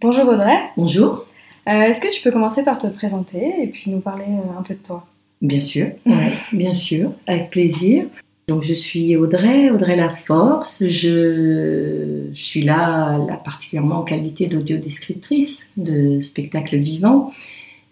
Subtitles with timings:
[0.00, 0.56] Bonjour Audrey.
[0.76, 1.26] Bonjour.
[1.68, 4.62] Euh, Est-ce que tu peux commencer par te présenter et puis nous parler euh, un
[4.62, 5.04] peu de toi?
[5.42, 8.06] Bien sûr, ouais, bien sûr, avec plaisir.
[8.46, 10.84] Donc je suis Audrey, Audrey Laforce.
[10.86, 17.32] Je, je suis là, là particulièrement en qualité d'audiodescriptrice de spectacles vivants.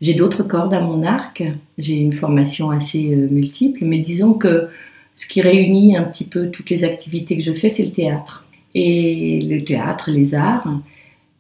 [0.01, 1.43] J'ai d'autres cordes à mon arc.
[1.77, 4.69] J'ai une formation assez euh, multiple, mais disons que
[5.17, 8.47] ce qui réunit un petit peu toutes les activités que je fais, c'est le théâtre.
[8.77, 10.69] Et le théâtre, les arts.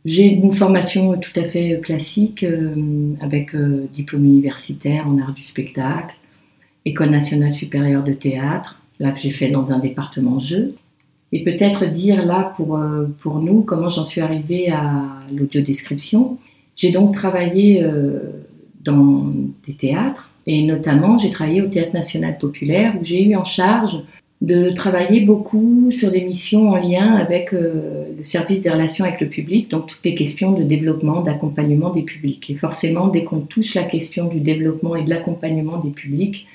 [0.06, 5.42] J'ai une formation tout à fait classique euh, avec euh, diplôme universitaire en art du
[5.42, 6.14] spectacle,
[6.84, 10.76] École nationale supérieure de théâtre, là que j'ai fait dans un département jeu.
[11.32, 15.02] Et peut-être dire là pour, euh, pour nous comment j'en suis arrivée à
[15.34, 16.38] l'audiodescription.
[16.76, 18.44] J'ai donc travaillé euh,
[18.84, 19.32] dans
[19.66, 23.96] des théâtres et notamment j'ai travaillé au Théâtre national populaire où j'ai eu en charge
[24.42, 29.20] de travailler beaucoup sur des missions en lien avec euh, le service des relations avec
[29.20, 32.50] le public, donc toutes les questions de développement, d'accompagnement des publics.
[32.50, 36.46] Et forcément, dès qu'on touche la question du développement et de l'accompagnement des publics,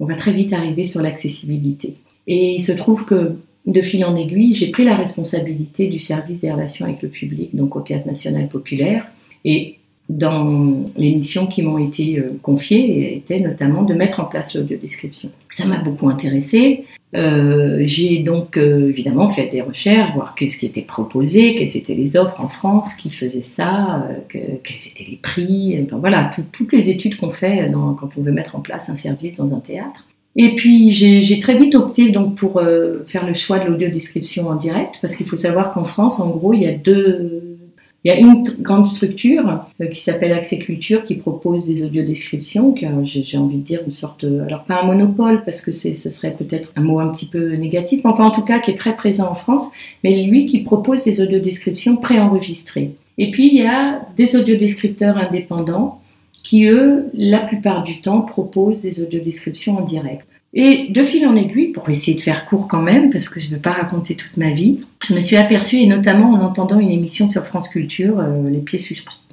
[0.00, 1.94] on va très vite arriver sur l'accessibilité.
[2.26, 3.36] Et il se trouve que
[3.66, 7.54] de fil en aiguille, j'ai pris la responsabilité du service des relations avec le public,
[7.56, 9.06] donc au Théâtre national populaire.
[9.46, 9.76] Et
[10.10, 15.30] dans les missions qui m'ont été euh, confiées était notamment de mettre en place l'audiodescription.
[15.50, 16.84] Ça m'a beaucoup intéressée.
[17.14, 21.94] Euh, j'ai donc euh, évidemment fait des recherches, voir qu'est-ce qui était proposé, quelles étaient
[21.94, 26.30] les offres en France, qui faisait ça, euh, que, quels étaient les prix, enfin, voilà,
[26.34, 29.36] tout, toutes les études qu'on fait dans, quand on veut mettre en place un service
[29.36, 30.04] dans un théâtre.
[30.36, 34.56] Et puis j'ai très vite opté donc pour euh, faire le choix de l'audiodescription en
[34.56, 37.53] direct, parce qu'il faut savoir qu'en France, en gros, il y a deux
[38.04, 42.72] il y a une grande structure euh, qui s'appelle Accès Culture qui propose des audiodescriptions,
[42.72, 46.36] qui j'ai envie de dire une sorte, alors pas un monopole parce que ce serait
[46.38, 48.94] peut-être un mot un petit peu négatif, mais enfin en tout cas qui est très
[48.94, 49.70] présent en France,
[50.02, 52.94] mais lui qui propose des audiodescriptions préenregistrées.
[53.16, 56.00] Et puis il y a des audiodescripteurs indépendants
[56.42, 60.26] qui eux, la plupart du temps, proposent des audiodescriptions en direct.
[60.56, 63.50] Et de fil en aiguille, pour essayer de faire court quand même, parce que je
[63.50, 66.78] ne veux pas raconter toute ma vie, je me suis aperçue, et notamment en entendant
[66.78, 68.48] une émission sur France Culture, euh,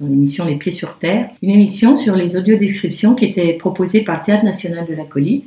[0.02, 4.26] l'émission Les Pieds sur Terre, une émission sur les audiodescriptions qui était proposée par le
[4.26, 5.44] Théâtre National de la Colline,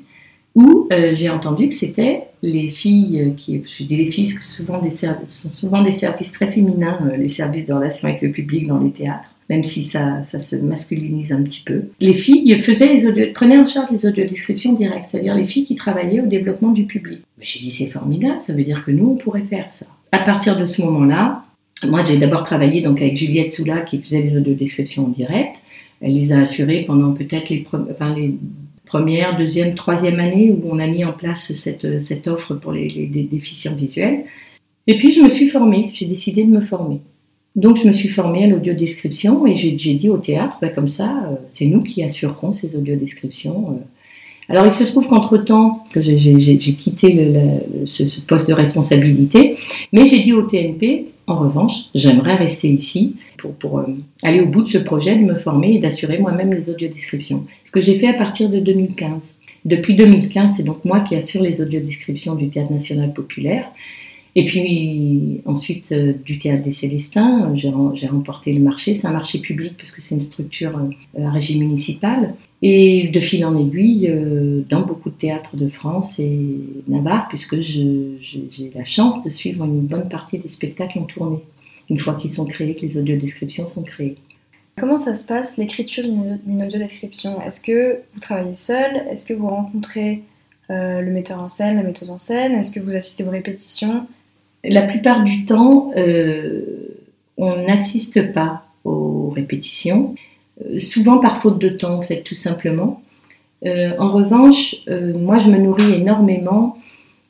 [0.54, 4.46] où euh, j'ai entendu que c'était les filles qui, je dis les filles, parce
[5.28, 8.78] sont souvent des services très féminins, euh, les services de relations avec le public dans
[8.78, 11.82] les théâtres même si ça, ça, se masculinise un petit peu.
[12.00, 16.21] Les filles faisaient les prenaient en charge les audiodescriptions directes, c'est-à-dire les filles qui travaillaient
[16.21, 17.21] au développement du public.
[17.41, 19.87] J'ai dit c'est formidable, ça veut dire que nous on pourrait faire ça.
[20.12, 21.44] À partir de ce moment-là,
[21.85, 25.56] moi j'ai d'abord travaillé donc avec Juliette Soula qui faisait les audiodescriptions en direct.
[26.00, 28.35] Elle les a assurées pendant peut-être les, enfin, les
[28.87, 33.23] premières, deuxième, troisième année où on a mis en place cette, offre pour les, les
[33.23, 34.25] déficients visuels.
[34.87, 37.00] Et puis je me suis formée, j'ai décidé de me former.
[37.56, 41.24] Donc je me suis formée à l'audiodescription et j'ai dit au théâtre, bah, comme ça,
[41.30, 43.70] euh, c'est nous qui assurerons ces audiodescriptions.
[43.70, 43.84] Euh.
[44.48, 47.32] Alors il se trouve qu'entre-temps, que j'ai quitté
[47.86, 49.56] ce, poste de responsabilité,
[49.92, 53.86] mais j'ai dit au TNP, en revanche, j'aimerais rester ici pour, pour euh,
[54.22, 57.44] aller au bout de ce projet, de me former et d'assurer moi-même les audiodescriptions.
[57.64, 59.12] Ce que j'ai fait à partir de 2015.
[59.64, 63.70] Depuis 2015, c'est donc moi qui assure les audiodescriptions du Théâtre national populaire.
[64.36, 67.70] Et puis ensuite euh, du théâtre des Célestins, j'ai
[68.08, 68.94] remporté le marché.
[68.94, 72.34] C'est un marché public parce que c'est une structure euh, à régime municipal.
[72.60, 76.38] Et de fil en aiguille, euh, dans beaucoup de théâtres de France et
[76.88, 78.19] Navarre, puisque j'ai
[78.75, 81.40] la chance de suivre une bonne partie des spectacles en tournée,
[81.90, 84.16] une fois qu'ils sont créés, que les audiodescriptions sont créées.
[84.76, 89.02] Comment ça se passe l'écriture d'une audiodescription Est-ce que vous travaillez seul?
[89.10, 90.22] Est-ce que vous rencontrez
[90.70, 92.52] le metteur en scène, la metteuse en scène?
[92.52, 94.06] Est-ce que vous assistez aux répétitions?
[94.64, 96.62] La plupart du temps, euh,
[97.37, 100.14] on n'assiste pas aux répétitions,
[100.64, 103.02] euh, souvent par faute de temps, en fait, tout simplement.
[103.64, 106.76] Euh, en revanche, moi, je me nourris énormément,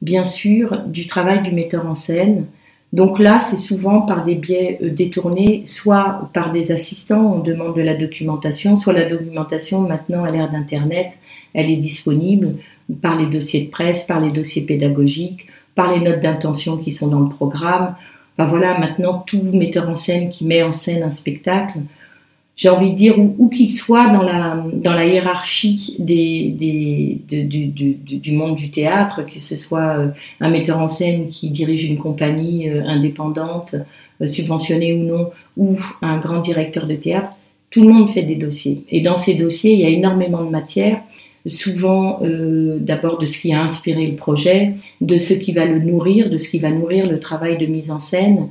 [0.02, 2.46] bien sûr, du travail du metteur en scène.
[2.92, 7.82] Donc là, c'est souvent par des biais détournés, soit par des assistants, on demande de
[7.82, 11.08] la documentation, soit la documentation, maintenant, à l'ère d'Internet,
[11.54, 12.56] elle est disponible
[13.00, 17.08] par les dossiers de presse, par les dossiers pédagogiques, par les notes d'intention qui sont
[17.08, 17.94] dans le programme.
[18.38, 21.80] Ben voilà, maintenant, tout metteur en scène qui met en scène un spectacle,
[22.56, 26.52] j'ai envie de dire, où, qu'il soit dans la, hiérarchie du,
[27.26, 30.08] du, monde du théâtre, que ce soit euh,
[30.40, 33.74] un metteur en scène qui dirige une compagnie euh, indépendante,
[34.20, 37.30] euh, subventionnée ou non, ou un grand directeur de théâtre,
[37.70, 38.84] tout le monde fait des dossiers.
[38.88, 41.00] Et dans ces dossiers, il y a énormément de matière
[41.46, 45.78] souvent euh, d'abord de ce qui a inspiré le projet, de ce qui va le
[45.78, 48.50] nourrir, de ce qui va nourrir le travail de mise en scène,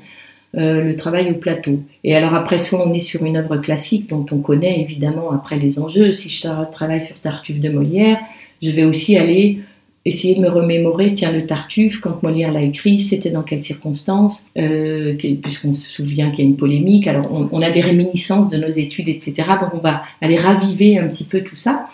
[0.56, 1.80] euh, le travail au plateau.
[2.04, 5.58] Et alors après, soit on est sur une œuvre classique dont on connaît évidemment après
[5.58, 6.12] les enjeux.
[6.12, 8.20] Si je travaille sur Tartuffe de Molière,
[8.62, 9.60] je vais aussi aller
[10.06, 14.48] essayer de me remémorer, tiens, le Tartuffe, quand Molière l'a écrit, c'était dans quelles circonstances,
[14.58, 18.50] euh, puisqu'on se souvient qu'il y a une polémique, alors on, on, a des réminiscences
[18.50, 19.34] de nos études, etc.
[19.62, 21.88] Donc on va aller raviver un petit peu tout ça.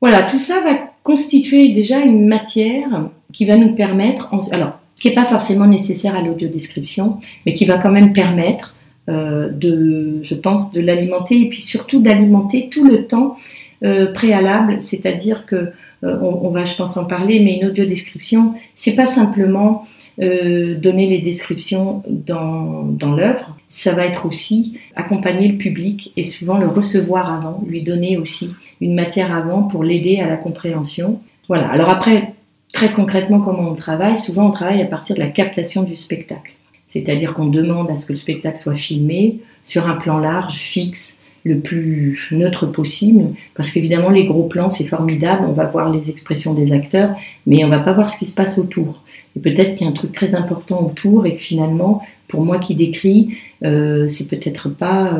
[0.00, 5.14] Voilà, tout ça va constituer déjà une matière qui va nous permettre, alors, qui n'est
[5.14, 8.74] pas forcément nécessaire à l'audiodescription, mais qui va quand même permettre
[9.08, 13.36] euh, de, je pense, de l'alimenter et puis surtout d'alimenter tout le temps
[13.82, 15.72] euh, préalable, c'est-à-dire que
[16.04, 19.86] euh, on, va, je pense, en parler, mais une audiodescription, c'est pas simplement
[20.20, 26.24] euh, donner les descriptions dans, dans l'œuvre, ça va être aussi accompagner le public et
[26.24, 28.50] souvent le recevoir avant, lui donner aussi
[28.80, 31.20] une matière avant pour l'aider à la compréhension.
[31.48, 31.68] Voilà.
[31.68, 32.34] Alors après,
[32.72, 34.18] très concrètement, comment on travaille?
[34.18, 36.54] Souvent, on travaille à partir de la captation du spectacle.
[36.88, 41.18] C'est-à-dire qu'on demande à ce que le spectacle soit filmé sur un plan large, fixe,
[41.44, 46.10] le plus neutre possible, parce qu'évidemment les gros plans c'est formidable, on va voir les
[46.10, 47.16] expressions des acteurs,
[47.46, 49.04] mais on va pas voir ce qui se passe autour.
[49.36, 52.58] Et peut-être qu'il y a un truc très important autour et que finalement, pour moi
[52.58, 55.12] qui décris, euh, c'est peut-être pas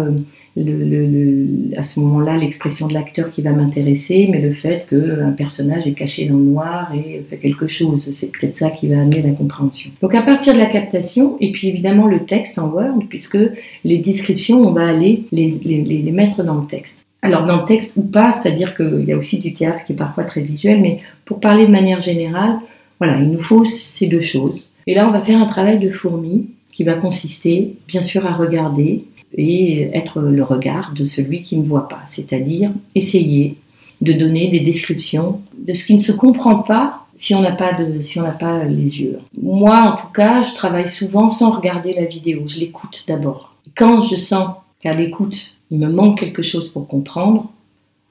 [0.56, 1.46] euh,
[1.76, 5.92] à ce moment-là l'expression de l'acteur qui va m'intéresser, mais le fait qu'un personnage est
[5.92, 8.12] caché dans le noir et fait quelque chose.
[8.14, 9.90] C'est peut-être ça qui va amener la compréhension.
[10.00, 13.38] Donc à partir de la captation, et puis évidemment le texte en Word, puisque
[13.84, 17.04] les descriptions, on va aller les mettre dans le texte.
[17.22, 19.96] Alors dans le texte ou pas, c'est-à-dire qu'il y a aussi du théâtre qui est
[19.96, 22.56] parfois très visuel, mais pour parler de manière générale,
[22.98, 24.70] voilà, il nous faut ces deux choses.
[24.86, 26.48] Et là, on va faire un travail de fourmi
[26.80, 29.04] qui va consister, bien sûr, à regarder
[29.34, 33.58] et être le regard de celui qui ne voit pas, c'est-à-dire essayer
[34.00, 37.74] de donner des descriptions de ce qui ne se comprend pas si on n'a pas
[37.74, 39.18] de, si on n'a pas les yeux.
[39.42, 42.44] Moi, en tout cas, je travaille souvent sans regarder la vidéo.
[42.46, 43.54] Je l'écoute d'abord.
[43.76, 47.50] Quand je sens qu'à l'écoute, il me manque quelque chose pour comprendre,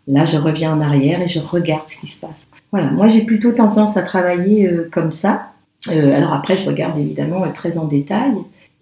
[0.07, 2.37] là, je reviens en arrière et je regarde ce qui se passe.
[2.71, 5.53] Voilà, moi j'ai plutôt tendance à travailler euh, comme ça.
[5.87, 8.33] Euh, alors après, je regarde évidemment euh, très en détail.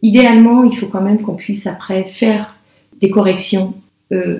[0.02, 2.56] Idéalement, il faut quand même qu'on puisse après faire
[3.02, 3.74] des corrections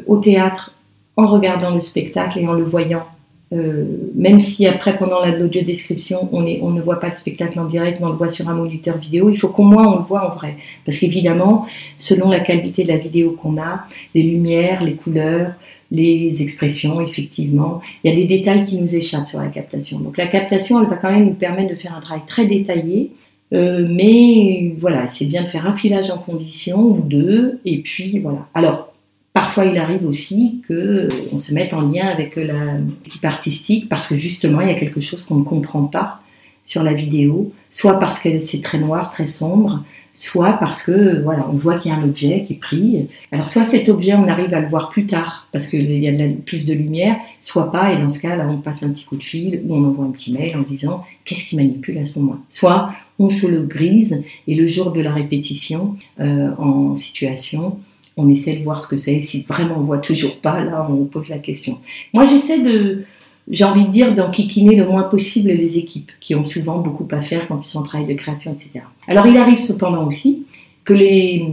[0.08, 0.74] au théâtre
[1.18, 3.06] en regardant le spectacle et en le voyant.
[3.52, 8.06] même si après, pendant l'audio-description, on, on ne voit pas le spectacle en direct, mais
[8.06, 10.36] on le voit sur un moniteur vidéo, il faut qu'au moins on le voit en
[10.36, 10.56] vrai.
[10.86, 11.66] Parce qu'évidemment,
[11.98, 15.54] selon la qualité de la vidéo qu'on a, les lumières, les couleurs,
[15.92, 17.82] les expressions, effectivement.
[18.04, 20.00] Il y a des détails qui nous échappent sur la captation.
[20.00, 23.12] Donc la captation, elle va quand même nous permettre de faire un travail très détaillé.
[23.54, 28.20] Euh, mais voilà, c'est bien de faire un filage en condition ou deux, et puis
[28.20, 28.48] voilà.
[28.54, 28.94] Alors,
[29.34, 34.16] parfois il arrive aussi que euh, se mette en lien avec l'équipe artistique parce que
[34.16, 36.22] justement il y a quelque chose qu'on ne comprend pas
[36.64, 39.84] sur la vidéo, soit parce que c'est très noir, très sombre,
[40.18, 43.08] soit parce que voilà, on voit qu'il y a un objet qui est pris.
[43.32, 46.28] Alors soit cet objet, on arrive à le voir plus tard parce qu'il y a
[46.44, 49.16] plus de lumière, soit pas, et dans ce cas, là, on passe un petit coup
[49.16, 52.18] de fil ou on envoie un petit mail en disant qu'est-ce qui manipule à ce
[52.18, 52.40] moment.
[52.50, 57.78] Soit on se le grise et le jour de la répétition euh, en situation,
[58.18, 59.22] on essaie de voir ce que c'est.
[59.22, 61.78] Si vraiment on voit toujours pas, là, on pose la question.
[62.12, 63.04] Moi, j'essaie de
[63.50, 67.22] j'ai envie de dire, d'enquiquiner le moins possible les équipes, qui ont souvent beaucoup à
[67.22, 68.86] faire quand ils sont en travail de création, etc.
[69.08, 70.46] Alors il arrive cependant aussi
[70.84, 71.46] que les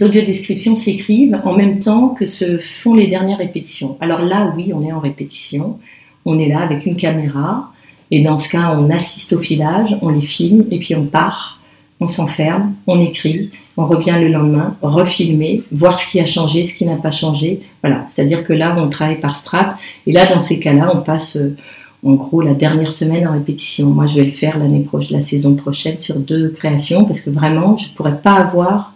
[0.00, 3.96] audiodescriptions s'écrivent en même temps que se font les dernières répétitions.
[4.00, 5.78] Alors là, oui, on est en répétition,
[6.24, 7.72] on est là avec une caméra,
[8.10, 11.61] et dans ce cas, on assiste au filage, on les filme, et puis on part,
[12.02, 16.74] on s'enferme, on écrit, on revient le lendemain, refilmer, voir ce qui a changé, ce
[16.74, 17.60] qui n'a pas changé.
[17.82, 19.78] Voilà, c'est-à-dire que là, on travaille par strat.
[20.06, 21.56] Et là, dans ces cas-là, on passe euh,
[22.04, 23.88] en gros la dernière semaine en répétition.
[23.88, 27.30] Moi, je vais le faire l'année prochaine, la saison prochaine sur deux créations parce que
[27.30, 28.94] vraiment, je ne pourrais pas avoir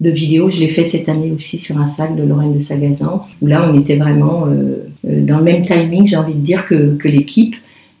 [0.00, 0.50] de vidéo.
[0.50, 3.68] Je l'ai fait cette année aussi sur un sac de Lorraine de Sagazan où là,
[3.68, 7.08] on était vraiment euh, euh, dans le même timing, j'ai envie de dire, que, que
[7.08, 7.56] l'équipe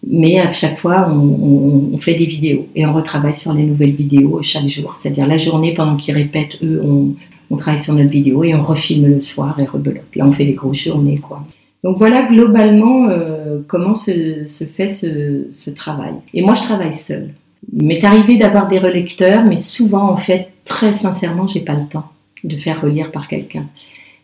[0.06, 4.40] mais à chaque fois, on, fait des vidéos et on retravaille sur les nouvelles vidéos
[4.42, 4.98] chaque jour.
[5.00, 9.06] C'est-à-dire la journée, pendant qu'ils répètent, eux, on, travaille sur notre vidéo et on refilme
[9.06, 10.02] le soir et rebelote.
[10.16, 11.44] Là, on fait des grosses journées, quoi.
[11.84, 16.14] Donc voilà globalement euh, comment se, fait ce, travail.
[16.32, 17.34] Et moi, je travaille seule.
[17.72, 21.86] Il m'est arrivé d'avoir des relecteurs, mais souvent, en fait, très sincèrement, j'ai pas le
[21.86, 22.06] temps
[22.42, 23.66] de faire relire par quelqu'un.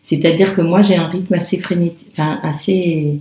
[0.03, 3.19] C'est-à-dire que moi, j'ai un rythme assez frénétique, enfin assez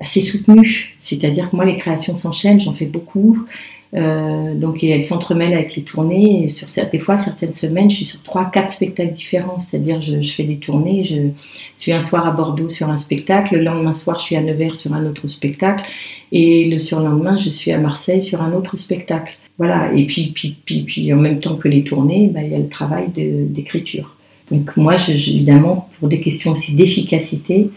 [0.00, 0.96] assez soutenu.
[1.00, 3.46] C'est-à-dire que moi, les créations s'enchaînent, j'en fais beaucoup.
[3.94, 6.48] Euh, donc elles s'entremêlent avec les tournées.
[6.48, 9.58] sur, des fois, certaines semaines, je suis sur trois, quatre spectacles différents.
[9.58, 11.04] C'est-à-dire, je, je, fais des tournées.
[11.04, 11.28] Je
[11.76, 13.56] suis un soir à Bordeaux sur un spectacle.
[13.56, 15.84] Le lendemain soir, je suis à Nevers sur un autre spectacle.
[16.32, 19.36] Et le surlendemain, je suis à Marseille sur un autre spectacle.
[19.58, 19.92] Voilà.
[19.94, 22.58] Et puis, puis, puis, puis en même temps que les tournées, bah, il y a
[22.58, 24.16] le travail d'écriture.
[24.50, 27.70] Donc moi, évidemment, pour des questions aussi d'efficacité,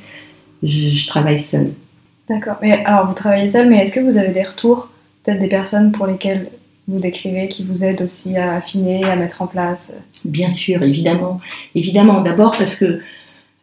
[0.63, 1.71] je travaille seule.
[2.29, 2.57] D'accord.
[2.61, 4.89] Mais alors, vous travaillez seul, mais est-ce que vous avez des retours,
[5.23, 6.49] peut-être des personnes pour lesquelles
[6.87, 9.93] vous décrivez, qui vous aident aussi à affiner, à mettre en place
[10.25, 11.39] Bien sûr, évidemment.
[11.75, 13.01] Évidemment, d'abord parce que,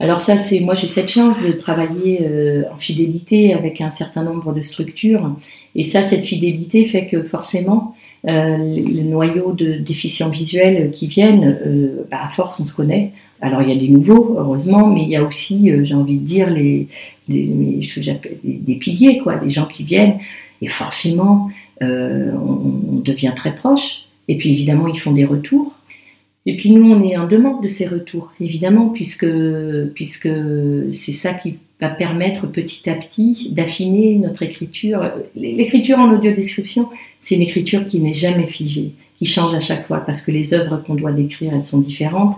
[0.01, 4.23] alors ça, c'est moi j'ai cette chance de travailler euh, en fidélité avec un certain
[4.23, 5.35] nombre de structures,
[5.75, 7.95] et ça, cette fidélité fait que forcément,
[8.27, 13.13] euh, le noyau de déficients visuels qui viennent, euh, bah, à force, on se connaît.
[13.43, 16.17] Alors il y a des nouveaux, heureusement, mais il y a aussi, euh, j'ai envie
[16.17, 16.89] de dire, les,
[17.29, 17.81] les,
[18.45, 20.19] des piliers, quoi, des gens qui viennent,
[20.63, 21.51] et forcément,
[21.83, 24.05] euh, on, devient très proche.
[24.29, 25.75] Et puis évidemment, ils font des retours.
[26.47, 29.27] Et puis nous, on est en demande de ces retours, évidemment, puisque,
[29.95, 30.29] puisque
[30.93, 35.11] c'est ça qui va permettre petit à petit d'affiner notre écriture.
[35.35, 36.89] L'écriture en audio-description,
[37.23, 40.55] c'est une écriture qui n'est jamais figée, qui change à chaque fois, parce que les
[40.55, 42.37] œuvres qu'on doit décrire, elles sont différentes.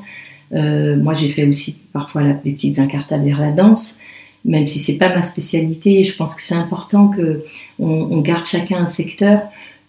[0.53, 3.99] Euh, moi, j'ai fait aussi parfois la, les petites incartades vers la danse,
[4.47, 6.05] même si c'est pas ma spécialité.
[6.05, 7.45] Je pense que c'est important que
[7.79, 9.43] on, garde chacun un secteur,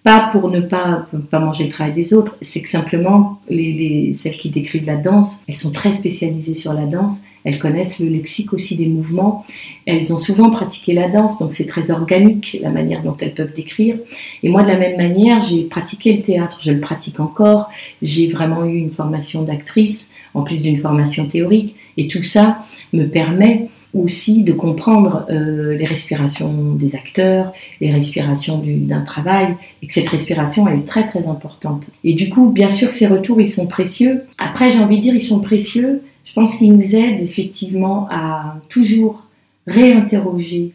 [0.03, 2.35] pas pour ne pas, pas manger le travail des autres.
[2.41, 6.73] C'est que simplement, les, les, celles qui décrivent la danse, elles sont très spécialisées sur
[6.73, 7.21] la danse.
[7.43, 9.45] Elles connaissent le lexique aussi des mouvements.
[9.85, 13.53] Elles ont souvent pratiqué la danse, donc c'est très organique la manière dont elles peuvent
[13.53, 13.95] décrire.
[14.43, 17.69] Et moi, de la même manière, j'ai pratiqué le théâtre, je le pratique encore.
[18.01, 21.75] J'ai vraiment eu une formation d'actrice en plus d'une formation théorique.
[21.95, 28.61] Et tout ça me permet aussi de comprendre euh, les respirations des acteurs, les respirations
[28.63, 31.87] d'un travail, et que cette respiration, elle est très très importante.
[32.03, 34.23] Et du coup, bien sûr que ces retours, ils sont précieux.
[34.37, 36.01] Après, j'ai envie de dire, ils sont précieux.
[36.25, 39.23] Je pense qu'ils nous aident effectivement à toujours
[39.65, 40.73] réinterroger.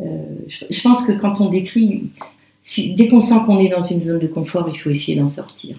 [0.00, 0.04] Euh,
[0.48, 2.10] je, pense que quand on décrit,
[2.96, 5.76] dès qu'on sent qu'on est dans une zone de confort, il faut essayer d'en sortir.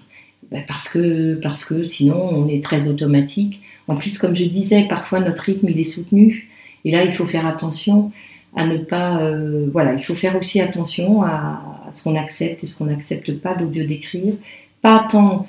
[0.50, 3.60] Ben, parce, que, parce que sinon on est très automatique.
[3.88, 6.48] En plus, comme je disais, parfois notre rythme il est soutenu.
[6.86, 8.12] Et là, il faut faire attention
[8.56, 9.18] à ne pas.
[9.18, 11.60] Euh, voilà, il faut faire aussi attention à,
[11.92, 14.34] ce qu'on accepte et ce qu'on n'accepte pas d'audio d'écrire.
[14.80, 15.46] Pas tant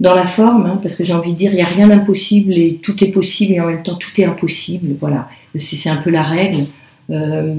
[0.00, 2.56] dans la forme, hein, parce que j'ai envie de dire, il n'y a rien d'impossible
[2.56, 4.96] et tout est possible et en même temps tout est impossible.
[4.98, 5.28] Voilà,
[5.58, 6.64] c'est un peu la règle.
[7.10, 7.54] Euh,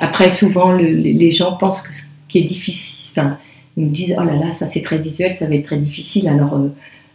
[0.00, 3.12] après, souvent, les gens pensent que ce qui est difficile.
[3.14, 3.38] Enfin,
[3.76, 6.28] ils nous disent oh là là, ça c'est très visuel, ça va être très difficile.
[6.28, 6.68] Alors euh,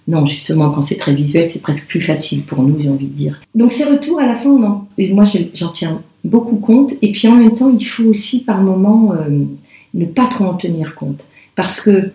[0.08, 3.14] non, justement, quand c'est très visuel, c'est presque plus facile pour nous, j'ai envie de
[3.14, 3.42] dire.
[3.56, 6.94] Donc ces retours, à la fin, moi j'en tiens beaucoup compte.
[7.02, 9.44] Et puis en même temps, il faut aussi par moment euh,
[9.94, 11.26] ne pas trop en tenir compte.
[11.56, 12.12] Parce que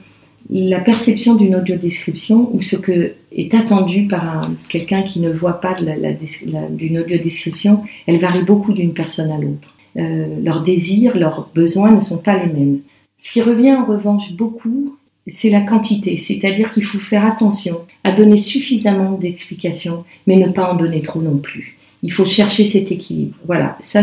[0.50, 5.74] la perception d'une audio-description ou ce que est attendu par quelqu'un qui ne voit pas
[5.74, 9.74] d'une audio-description, elle varie beaucoup d'une personne à l'autre.
[9.98, 12.80] Euh, leurs désirs, leurs besoins ne sont pas les mêmes.
[13.18, 14.96] Ce qui revient en revanche beaucoup,
[15.28, 20.72] c'est la quantité, c'est-à-dire qu'il faut faire attention à donner suffisamment d'explications, mais ne pas
[20.72, 21.76] en donner trop non plus.
[22.02, 23.36] Il faut chercher cet équilibre.
[23.46, 24.02] Voilà, ça,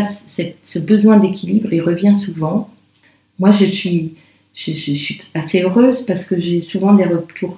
[0.62, 2.70] ce besoin d'équilibre, il revient souvent.
[3.38, 4.14] Moi, je suis,
[4.54, 7.58] je, suis assez heureuse parce que j'ai souvent des retours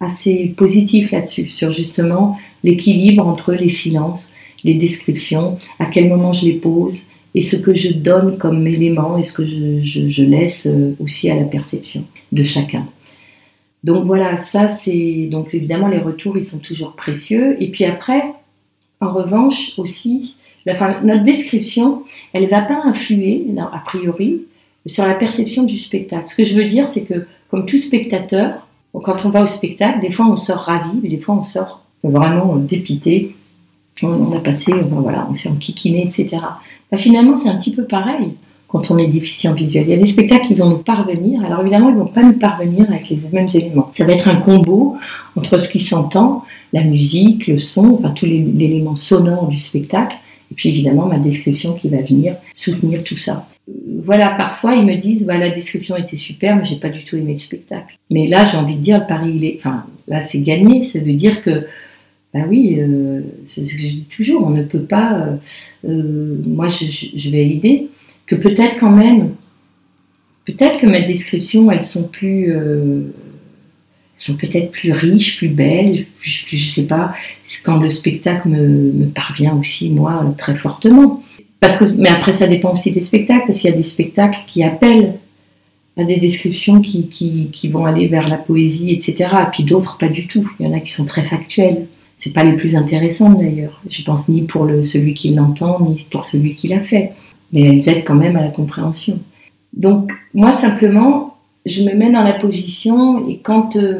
[0.00, 4.32] assez positifs là-dessus, sur justement l'équilibre entre les silences,
[4.64, 9.18] les descriptions, à quel moment je les pose, et ce que je donne comme élément
[9.18, 12.86] et ce que je, laisse euh, aussi à la perception de chacun.
[13.84, 18.22] Donc voilà, ça c'est donc évidemment les retours ils sont toujours précieux et puis après
[19.00, 20.34] en revanche aussi
[20.66, 22.02] notre description
[22.34, 24.42] elle va pas influer a priori
[24.86, 26.28] sur la perception du spectacle.
[26.28, 30.00] Ce que je veux dire c'est que comme tout spectateur quand on va au spectacle
[30.00, 33.34] des fois on sort ravi des fois on sort vraiment dépité
[34.06, 36.38] on, a passé voilà on s'est enquiquiné etc.
[36.90, 38.34] Bah, finalement, c'est un petit peu pareil
[38.68, 39.84] quand on est déficient visuel.
[39.86, 41.44] Il y a des spectacles qui vont nous parvenir.
[41.44, 43.90] Alors évidemment, ils vont pas nous parvenir avec les mêmes éléments.
[43.96, 44.96] Ça va être un combo
[45.36, 50.16] entre ce qui s'entend, la musique, le son, enfin tous les l'élément sonore du spectacle,
[50.52, 53.46] et puis évidemment ma description qui va venir soutenir tout ça.
[54.04, 57.16] Voilà, parfois ils me disent bah, la description était super, mais j'ai pas du tout
[57.16, 57.98] aimé le spectacle.
[58.08, 60.84] Mais là, j'ai envie de dire le pari, il est, enfin là c'est gagné.
[60.84, 61.66] Ça veut dire que
[62.32, 65.14] ben oui, euh, c'est ce que je dis toujours, on ne peut pas.
[65.14, 65.36] Euh,
[65.88, 67.88] euh, moi, je, vais l'idée
[68.26, 69.34] que peut-être quand même,
[70.44, 72.54] peut-être que mes descriptions, elles sont plus.
[74.16, 77.14] sont peut-être plus riches, plus belles, je, ne sais pas,
[77.64, 81.24] quand le spectacle me, parvient aussi, moi, très fortement.
[81.58, 84.38] Parce que, mais après, ça dépend aussi des spectacles, parce qu'il y a des spectacles
[84.46, 85.14] qui appellent
[85.96, 89.30] à des descriptions qui, qui, qui, vont aller vers la poésie, etc.
[89.42, 90.48] Et puis d'autres, pas du tout.
[90.60, 91.86] Il y en a qui sont très factuels
[92.20, 93.80] c'est pas les plus intéressantes d'ailleurs.
[93.88, 97.12] Je pense ni pour celui qui l'entend, ni pour celui qui l'a fait.
[97.52, 99.18] Mais elles aident quand même à la compréhension.
[99.72, 103.98] Donc, moi, simplement, je me mets dans la position et quand, euh,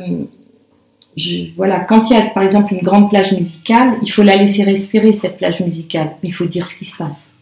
[1.57, 4.65] voilà, quand il y a par exemple une grande plage musicale, il faut la laisser
[4.65, 6.11] respirer, cette plage musicale.
[6.23, 7.35] Il faut dire ce qui se passe.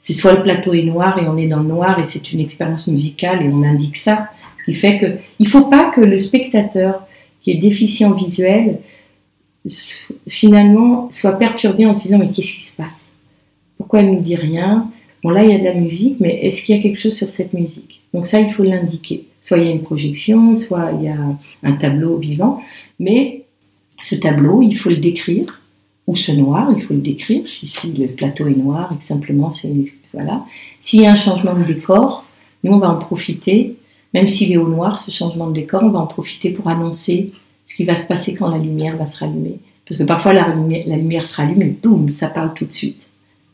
[0.00, 2.40] C'est soit le plateau est noir et on est dans le noir et c'est une
[2.40, 4.28] expérience musicale et on indique ça.
[4.58, 7.06] Ce qui fait que, il faut pas que le spectateur
[7.42, 8.78] qui est déficient visuel
[10.26, 12.86] finalement soit perturbé en se disant mais qu'est-ce qui se passe?
[13.76, 14.90] Pourquoi elle ne dit rien?
[15.22, 17.16] Bon là il y a de la musique, mais est-ce qu'il y a quelque chose
[17.16, 18.02] sur cette musique?
[18.14, 19.26] Donc ça il faut l'indiquer.
[19.42, 21.16] Soit il y a une projection, soit il y a
[21.62, 22.60] un tableau vivant,
[22.98, 23.44] mais
[24.00, 25.60] ce tableau il faut le décrire,
[26.06, 29.04] ou ce noir il faut le décrire si, si le plateau est noir et que
[29.04, 29.72] simplement c'est
[30.12, 30.44] voilà.
[30.80, 32.24] S'il y a un changement de décor,
[32.64, 33.76] nous on va en profiter,
[34.14, 37.32] même s'il est au noir ce changement de décor, on va en profiter pour annoncer
[37.70, 39.58] ce qui va se passer quand la lumière va se rallumer.
[39.88, 42.72] Parce que parfois la lumière, la lumière se rallume et boum, ça parle tout de
[42.72, 43.08] suite.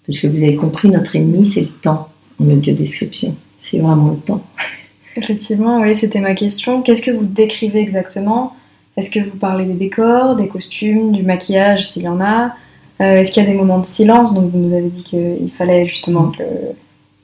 [0.07, 2.09] Parce que vous avez compris, notre ennemi, c'est le temps
[2.41, 3.35] en audio-description.
[3.61, 4.43] C'est vraiment le temps.
[5.17, 6.83] Effectivement, oui, c'était ma question.
[6.83, 8.55] Qu'est-ce que vous décrivez exactement?
[8.97, 12.55] Est-ce que vous parlez des décors, des costumes, du maquillage, s'il y en a?
[13.01, 14.35] Euh, Est-ce qu'il y a des moments de silence?
[14.35, 16.45] Donc vous nous avez dit qu'il fallait justement que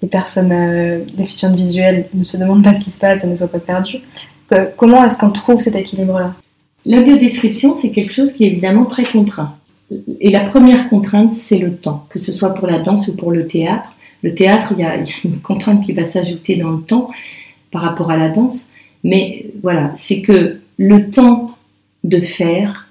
[0.01, 3.37] les personnes euh, déficientes visuelles ne se demandent pas ce qui se passe et ne
[3.37, 4.01] soient pas perdues.
[4.77, 6.35] comment est-ce qu'on trouve cet équilibre-là?
[6.85, 9.57] L'audiodescription, c'est quelque chose qui est évidemment très contraint.
[10.21, 13.31] Et la première contrainte, c'est le temps, que ce soit pour la danse ou pour
[13.31, 13.93] le théâtre.
[14.23, 17.11] Le théâtre, il y a une contrainte qui va s'ajouter dans le temps
[17.71, 18.71] par rapport à la danse.
[19.05, 21.57] Mais voilà, c'est que le temps
[22.05, 22.89] de faire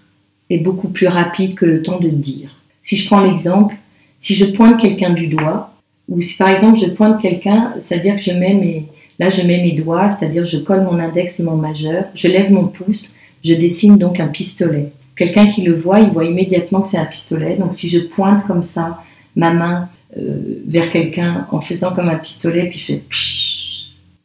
[0.50, 2.56] est beaucoup plus rapide que le temps de dire.
[2.82, 3.76] Si je prends l'exemple,
[4.20, 5.74] si je pointe quelqu'un du doigt,
[6.10, 8.86] ou si par exemple je pointe quelqu'un, c'est-à-dire que je mets mes,
[9.20, 12.52] là je mets mes doigts, c'est-à-dire je colle mon index et mon majeur, je lève
[12.52, 14.92] mon pouce, je dessine donc un pistolet.
[15.16, 17.56] Quelqu'un qui le voit, il voit immédiatement que c'est un pistolet.
[17.56, 19.04] Donc si je pointe comme ça
[19.36, 23.04] ma main euh, vers quelqu'un en faisant comme un pistolet, puis je fais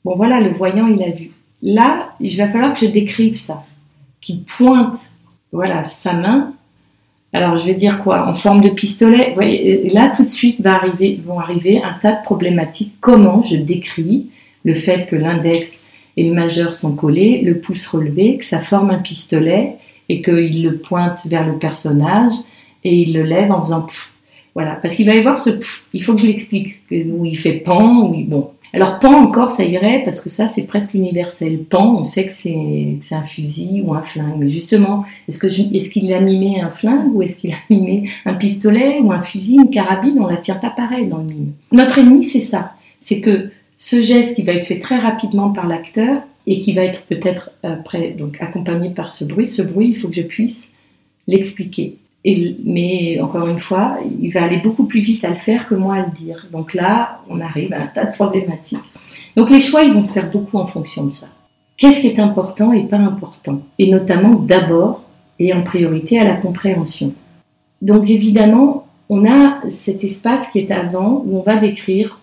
[0.05, 1.31] bon voilà, le voyant il a vu.
[1.63, 3.65] Là, il va falloir que je décrive ça,
[4.21, 5.11] qu'il pointe
[5.53, 6.53] voilà sa main.
[7.33, 8.29] Alors je vais dire quoi?
[8.29, 9.29] En forme de pistolet?
[9.29, 12.95] Vous voyez, là tout de suite va arriver, vont arriver un tas de problématiques.
[13.01, 14.31] Comment je décris
[14.65, 15.76] le fait que l'index
[16.17, 19.77] et les majeurs sont collés, le pouce relevé, que ça forme un pistolet
[20.09, 22.33] et qu'il le pointe vers le personnage
[22.85, 24.13] et il le lève en faisant pfff.
[24.55, 27.37] Voilà, parce qu'il va y avoir ce pfff, il faut que je l'explique, où il
[27.37, 28.51] fait pan, où il, bon.
[28.73, 31.65] Alors pan encore, ça irait parce que ça c'est presque universel.
[31.65, 35.91] Pan, on sait que c'est un fusil ou un flingue, mais justement, est-ce que est-ce
[35.91, 39.57] qu'il a mimé un flingue ou est-ce qu'il a mimé un pistolet ou un fusil,
[39.57, 40.19] une carabine?
[40.21, 41.53] On la tient pas pareil dans le mime.
[41.73, 45.67] Notre ennemi c'est ça, c'est que ce geste qui va être fait très rapidement par
[45.67, 49.97] l'acteur et qui va être peut-être après donc accompagné par ce bruit, ce bruit, il
[49.97, 50.73] faut que je puisse
[51.27, 51.97] l'expliquer.
[52.65, 55.97] mais encore une fois, il va aller beaucoup plus vite à le faire que moi
[55.97, 56.47] à le dire.
[56.53, 58.79] Donc là, on arrive à un tas de problématiques.
[59.37, 61.29] Donc les choix, ils vont se faire beaucoup en fonction de ça.
[61.77, 63.61] Qu'est-ce qui est important et pas important?
[63.79, 65.03] Et notamment d'abord
[65.39, 67.12] et en priorité à la compréhension.
[67.83, 72.21] Donc évidemment, on a cet espace qui est avant où on va décrire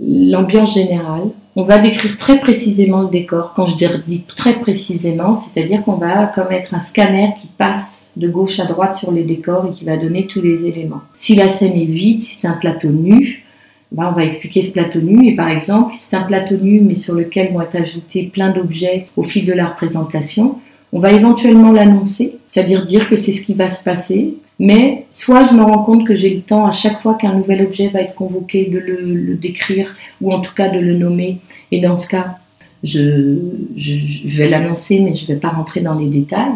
[0.00, 1.30] l'ambiance générale.
[1.54, 3.52] On va décrire très précisément le décor.
[3.54, 8.28] Quand je dis très précisément, c'est-à-dire qu'on va comme être un scanner qui passe de
[8.28, 11.00] gauche à droite sur les décors et qui va donner tous les éléments.
[11.18, 13.44] Si la scène est vide, si c'est un plateau nu,
[13.90, 16.94] ben, on va expliquer ce plateau nu et par exemple, c'est un plateau nu mais
[16.94, 20.58] sur lequel vont être ajoutés plein d'objets au fil de la représentation.
[20.92, 25.46] On va éventuellement l'annoncer, c'est-à-dire dire que c'est ce qui va se passer, mais soit
[25.46, 28.00] je me rends compte que j'ai le temps à chaque fois qu'un nouvel objet va
[28.00, 31.38] être convoqué de le, décrire ou en tout cas de le nommer.
[31.70, 32.38] Et dans ce cas,
[32.84, 33.38] je,
[33.76, 36.52] je vais l'annoncer mais je ne vais pas rentrer dans les détails.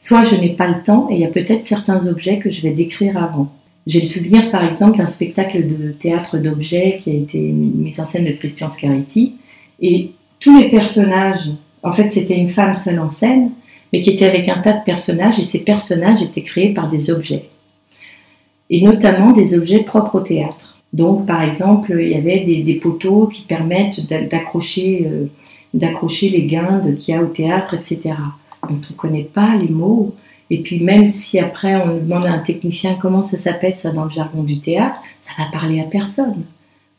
[0.00, 2.60] Soit je n'ai pas le temps et il y a peut-être certains objets que je
[2.60, 3.52] vais décrire avant.
[3.86, 8.04] J'ai le souvenir par exemple d'un spectacle de théâtre d'objets qui a été mis en
[8.04, 9.36] scène de Christian Scariti
[9.80, 11.48] et tous les personnages,
[11.82, 13.52] en fait c'était une femme seule en scène,
[13.92, 17.10] mais qui était avec un tas de personnages et ces personnages étaient créés par des
[17.10, 17.48] objets
[18.70, 20.78] et notamment des objets propres au théâtre.
[20.92, 25.26] Donc par exemple il y avait des, poteaux qui permettent d'accrocher euh,
[25.74, 28.14] d'accrocher les guindes qu'il y a au théâtre, etc.
[28.68, 30.14] Donc on ne connaît pas les mots,
[30.48, 34.04] et puis même si après on demande à un technicien comment ça s'appelle ça dans
[34.04, 36.44] le jargon du théâtre, ça va parler à personne.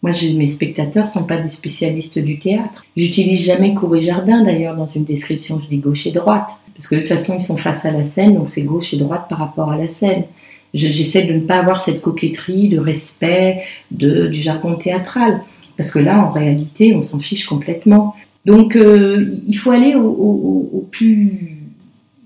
[0.03, 2.85] Moi, mes spectateurs ne sont pas des spécialistes du théâtre.
[2.95, 6.47] J'utilise jamais cour et jardin d'ailleurs dans une description, je dis gauche et droite.
[6.75, 8.97] Parce que de toute façon, ils sont face à la scène, donc c'est gauche et
[8.97, 10.25] droite par rapport à la scène.
[10.73, 15.41] J'essaie de ne pas avoir cette coquetterie, de respect du jargon théâtral.
[15.75, 18.15] Parce que là, en réalité, on s'en fiche complètement.
[18.45, 21.57] Donc, euh, il faut aller au plus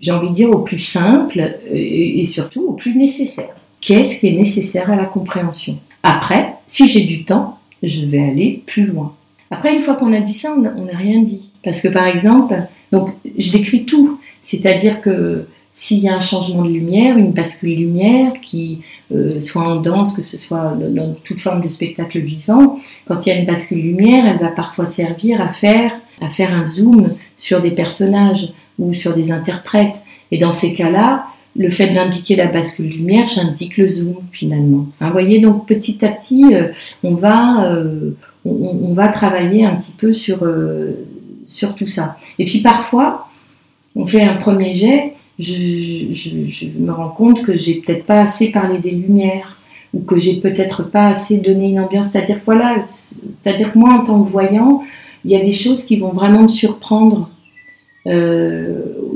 [0.01, 3.55] j'ai envie de dire, au plus simple et, surtout au plus nécessaire.
[3.79, 5.77] Qu'est-ce qui est nécessaire à la compréhension?
[6.03, 9.15] Après, si j'ai du temps, je vais aller plus loin.
[9.49, 11.41] Après, une fois qu'on a dit ça, on n'a rien dit.
[11.63, 12.55] Parce que par exemple,
[12.91, 14.19] donc je décris tout.
[14.43, 18.81] C'est-à-dire que s'il y a un changement de lumière, une bascule lumière, qui
[19.13, 23.29] euh, soit en danse, que ce soit dans, toute forme de spectacle vivant, quand il
[23.29, 27.13] y a une bascule lumière, elle va parfois servir à faire, à faire un zoom
[27.37, 29.95] sur des personnages ou sur des interprètes.
[30.31, 34.87] Et dans ces cas-là, le fait d'indiquer la bascule lumière, j'indique le zoom finalement.
[34.99, 36.69] Hein, vous voyez, donc petit à petit, euh,
[37.03, 38.11] on, va, euh,
[38.45, 41.05] on, va travailler un petit peu sur, euh,
[41.45, 42.17] sur tout ça.
[42.39, 43.27] Et puis parfois,
[43.95, 48.77] on fait un premier jet, je, me rends compte que j'ai peut-être pas assez parlé
[48.77, 49.57] des lumières
[49.93, 52.11] ou que j'ai peut-être pas assez donné une ambiance.
[52.11, 54.83] C'est-à-dire voilà, c'est-à-dire que moi en tant que voyant,
[55.25, 57.29] il y a des choses qui vont vraiment me surprendre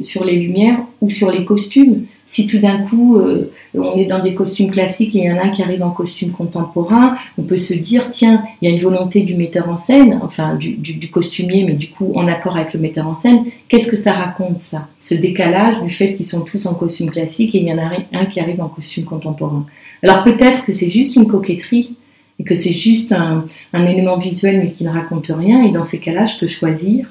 [0.01, 2.05] sur les lumières ou sur les costumes.
[2.27, 5.37] Si tout d'un coup euh, on est dans des costumes classiques et il y en
[5.37, 8.81] a qui arrive en costume contemporain, on peut se dire tiens, il y a une
[8.81, 12.73] volonté du metteur en scène, enfin du, du, costumier, mais du coup en accord avec
[12.73, 13.45] le metteur en scène.
[13.67, 14.87] Qu'est-ce que ça raconte ça?
[15.01, 17.91] Ce décalage du fait qu'ils sont tous en costume classique et il y en a
[18.13, 19.65] un qui arrive en costume contemporain.
[20.01, 21.95] Alors peut-être que c'est juste une coquetterie
[22.39, 25.83] et que c'est juste un, un élément visuel mais qui ne raconte rien et dans
[25.83, 27.07] ces cas-là, je peux choisir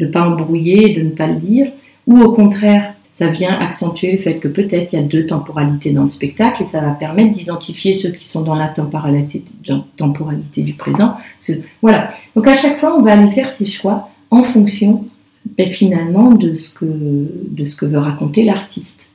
[0.00, 1.70] de ne pas embrouiller, de ne pas le dire,
[2.06, 5.90] ou au contraire, ça vient accentuer le fait que peut-être il y a deux temporalités
[5.90, 9.42] dans le spectacle et ça va permettre d'identifier ceux qui sont dans la temporalité,
[10.62, 11.18] du présent.
[11.82, 12.10] Voilà.
[12.34, 15.04] Donc à chaque fois, on va aller faire ses choix en fonction
[15.58, 19.10] ben, finalement de ce, que, de ce que veut raconter l'artiste.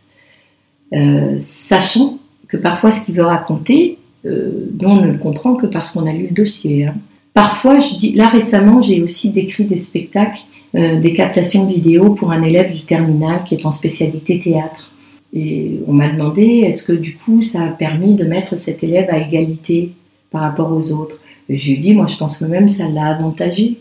[0.94, 5.90] Euh, sachant que parfois ce qu'il veut raconter, euh, on ne le comprend que parce
[5.90, 6.86] qu'on a lu le dossier.
[6.86, 6.94] Hein.
[7.34, 10.42] Parfois, je dis, là récemment, j'ai aussi décrit des spectacles
[10.76, 14.92] euh, des captations vidéo pour un élève du terminal qui est en spécialité théâtre.
[15.34, 19.10] Et on m'a demandé est-ce que du coup ça a permis de mettre cet élève
[19.10, 19.92] à égalité
[20.32, 21.20] par rapport aux autres?
[21.50, 23.78] Et j'ai dit moi je pense que même ça l'a avantagé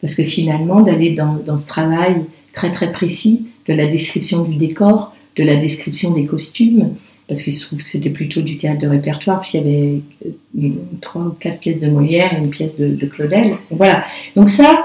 [0.00, 4.56] parce que finalement d'aller dans, dans, ce travail très très précis de la description du
[4.56, 6.90] décor, de la description des costumes,
[7.26, 10.68] parce qu'il se trouve que c'était plutôt du théâtre de répertoire, puisqu'il y avait euh,
[11.00, 13.56] trois ou quatre pièces de Molière et une pièce de, de Claudel.
[13.70, 14.04] Voilà.
[14.36, 14.84] Donc ça,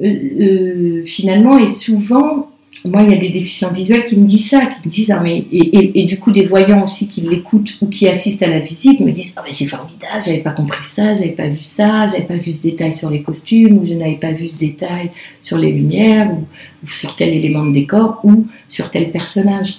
[0.00, 2.50] euh, euh, finalement, et souvent,
[2.84, 5.20] moi, il y a des déficients visuels qui me disent ça, qui me disent, ah,
[5.22, 8.98] mais, et, du coup, des voyants aussi qui l'écoutent ou qui assistent à la visite
[9.00, 12.24] me disent, ah, mais c'est formidable, j'avais pas compris ça, j'avais pas vu ça, j'avais
[12.24, 15.58] pas vu ce détail sur les costumes, ou je n'avais pas vu ce détail sur
[15.58, 19.78] les lumières, ou, sur tel élément de décor, ou sur tel personnage.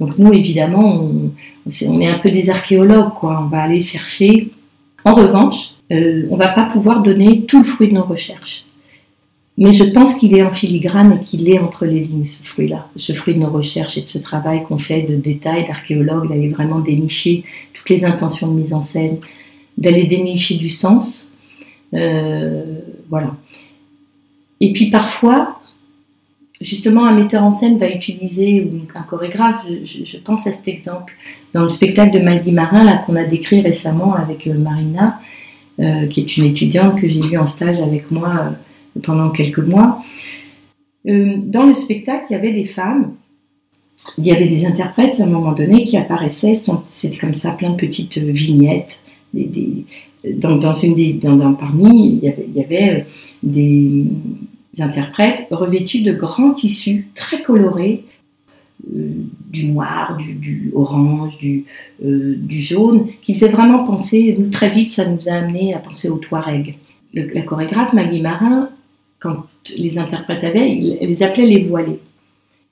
[0.00, 1.08] Donc nous, évidemment,
[1.86, 3.40] on, est un peu des archéologues, quoi.
[3.44, 4.50] On va aller chercher.
[5.04, 8.64] En revanche, euh, on va pas pouvoir donner tout le fruit de nos recherches.
[9.58, 12.88] Mais je pense qu'il est en filigrane et qu'il est entre les lignes, ce fruit-là,
[12.96, 16.48] ce fruit de nos recherches et de ce travail qu'on fait de détail, d'archéologue, d'aller
[16.48, 19.18] vraiment dénicher toutes les intentions de mise en scène,
[19.76, 21.32] d'aller dénicher du sens.
[21.92, 22.64] Euh,
[23.10, 23.36] voilà.
[24.60, 25.60] Et puis parfois,
[26.62, 31.12] justement, un metteur en scène va utiliser, ou un chorégraphe, je, pense à cet exemple,
[31.52, 35.20] dans le spectacle de Maggie Marin, là, qu'on a décrit récemment avec euh, Marina,
[35.80, 38.54] euh, qui est une étudiante que j'ai vue en stage avec moi
[39.02, 40.02] pendant quelques mois.
[41.06, 43.12] Euh, dans le spectacle, il y avait des femmes,
[44.18, 46.54] il y avait des interprètes à un moment donné qui apparaissaient,
[46.88, 49.00] c'était comme ça plein de petites vignettes
[49.34, 53.06] dans, dans, une des, dans, parmi, il y avait, avait
[53.42, 54.04] des
[54.78, 58.04] interprètes revêtus de grands tissus très colorés,
[58.94, 59.10] euh,
[59.50, 61.64] du noir, du, orange, du,
[62.04, 66.16] euh, jaune, qui faisait vraiment penser, très vite ça nous a amené à penser au
[66.16, 66.76] Touareg.
[67.14, 68.70] la chorégraphe Maggie Marin,
[69.22, 69.44] quand
[69.76, 72.00] les interprètes avaient, elle les appelait les voilés.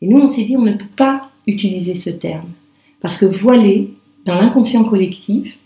[0.03, 2.49] Et nous on s'est dit on ne peut pas utiliser ce terme,
[3.01, 5.57] parce que voilé, dans l'inconscient collectif,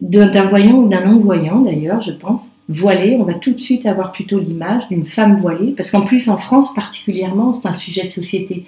[0.00, 4.10] d'un voyant ou d'un non-voyant d'ailleurs, je pense, voilé, on va tout de suite avoir
[4.10, 8.10] plutôt l'image d'une femme voilée, parce qu'en plus en France particulièrement, c'est un sujet de
[8.10, 8.64] société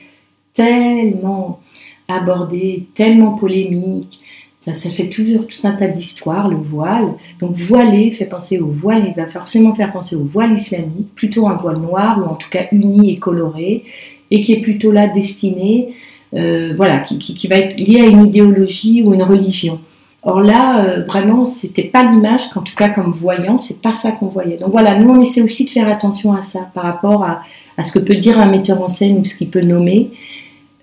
[0.55, 1.61] tellement
[2.07, 4.21] abordé, tellement polémique.
[4.67, 7.09] Ça, fait toujours tout un tas d'histoires, le voile.
[7.41, 11.47] Donc voilé fait penser au voile, il va forcément faire penser au voile islamique, plutôt
[11.49, 13.85] un voile noir, ou en tout cas uni et coloré,
[14.31, 15.95] et qui est plutôt là destiné,
[16.35, 19.81] euh, voilà, qui, va être lié à une idéologie ou une religion.
[20.23, 24.13] Or là, euh, vraiment, c'était pas l'image qu'en tout cas comme voyant, c'est pas ça
[24.13, 24.57] qu'on voyait.
[24.57, 27.43] Donc voilà, nous on essaie aussi de faire attention à ça par rapport à,
[27.77, 30.11] à ce que peut dire un metteur en scène ou ce qu'il peut nommer.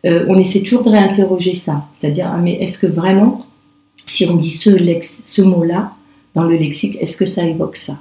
[0.05, 1.85] Euh, on essaie toujours de réinterroger ça.
[1.99, 3.45] C'est-à-dire, ah, mais est-ce que vraiment,
[4.11, 5.93] si on dit ce, mot-là
[6.35, 7.97] dans le lexique, est-ce que ça évoque ça?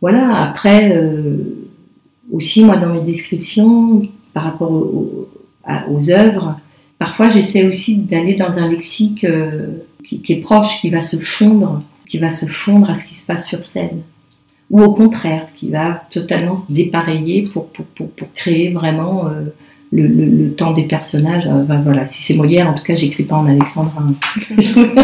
[0.00, 1.36] Voilà, après, euh,
[2.32, 4.02] aussi, moi, dans mes descriptions,
[4.34, 6.58] par rapport aux, œuvres,
[6.98, 9.68] parfois j'essaie aussi d'aller dans un lexique euh,
[10.04, 13.24] qui, est proche, qui va se fondre, qui va se fondre à ce qui se
[13.24, 14.02] passe sur scène.
[14.70, 17.68] Ou au contraire, qui va totalement se dépareiller pour,
[18.34, 19.28] créer vraiment
[19.92, 21.46] le, temps des personnages.
[21.46, 24.14] Euh, voilà, si c'est Molière, en tout cas, j'écris pas en alexandrin.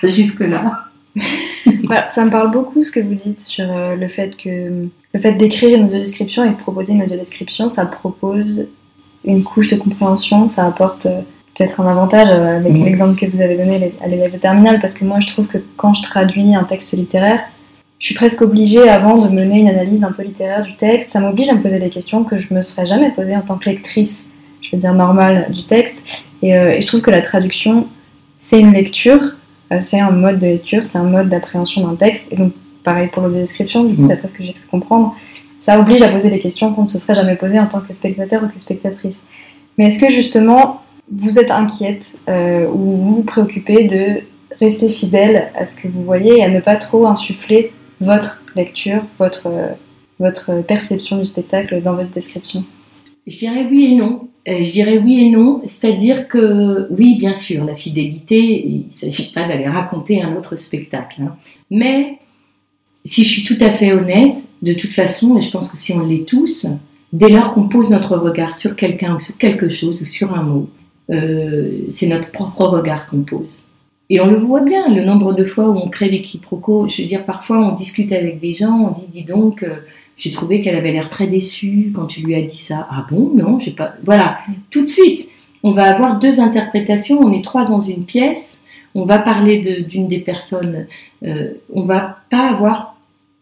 [0.00, 0.84] pas jusque là.
[2.10, 5.32] ça me parle beaucoup ce que vous dites sur euh, le fait que le fait
[5.32, 8.66] d'écrire une audiodescription et de proposer une audiodescription, ça propose
[9.24, 11.22] une couche de compréhension, ça apporte euh,
[11.54, 15.04] peut-être un avantage avec l'exemple que vous avez donné à l'élève de terminale, parce que
[15.04, 17.40] moi je trouve que quand je traduis un texte littéraire,
[17.98, 21.20] je suis presque obligée, avant de mener une analyse un peu littéraire du texte, ça
[21.20, 23.70] m'oblige à me poser des questions que je me serais jamais posées en tant que
[23.70, 24.24] lectrice,
[24.60, 25.96] je veux dire normale, du texte.
[26.42, 27.86] Et, euh, je trouve que la traduction,
[28.38, 29.20] c'est une lecture,
[29.72, 32.26] euh, c'est un mode de lecture, c'est un mode d'appréhension d'un texte.
[32.30, 32.52] Et donc,
[32.84, 34.08] pareil pour l'audiodescription, du coup, mm.
[34.08, 35.16] d'après ce que j'ai pu comprendre,
[35.58, 37.94] ça oblige à poser des questions qu'on ne se serait jamais posées en tant que
[37.94, 39.20] spectateur ou que spectatrice.
[39.78, 44.22] Mais est-ce que justement, vous êtes inquiète euh, ou vous vous préoccupez de
[44.60, 49.02] rester fidèle à ce que vous voyez et à ne pas trop insuffler votre lecture,
[49.18, 49.48] votre,
[50.18, 52.64] votre perception du spectacle dans votre description
[53.26, 54.28] Je dirais oui et non.
[54.48, 59.10] Euh, je dirais oui et non, c'est-à-dire que oui, bien sûr, la fidélité, il ne
[59.10, 61.22] s'agit pas d'aller raconter un autre spectacle.
[61.22, 61.34] Hein.
[61.70, 62.18] Mais
[63.04, 65.92] si je suis tout à fait honnête, de toute façon, et je pense que si
[65.92, 66.66] on l'est tous,
[67.12, 70.42] dès lors qu'on pose notre regard sur quelqu'un ou sur quelque chose ou sur un
[70.42, 70.68] mot,
[71.10, 73.65] euh, c'est notre propre regard qu'on pose.
[74.08, 76.88] Et on le voit bien, le nombre de fois où on crée des quiproquos.
[76.88, 79.74] Je veux dire, parfois on discute avec des gens, on dit, dis donc, euh,
[80.16, 82.86] j'ai trouvé qu'elle avait l'air très déçue quand tu lui as dit ça.
[82.90, 83.94] Ah bon, non, j'ai pas.
[84.04, 84.38] Voilà,
[84.70, 85.28] tout de suite,
[85.62, 87.20] on va avoir deux interprétations.
[87.20, 88.62] On est trois dans une pièce.
[88.94, 90.86] On va parler d'une des personnes.
[91.24, 92.96] Euh, on va pas avoir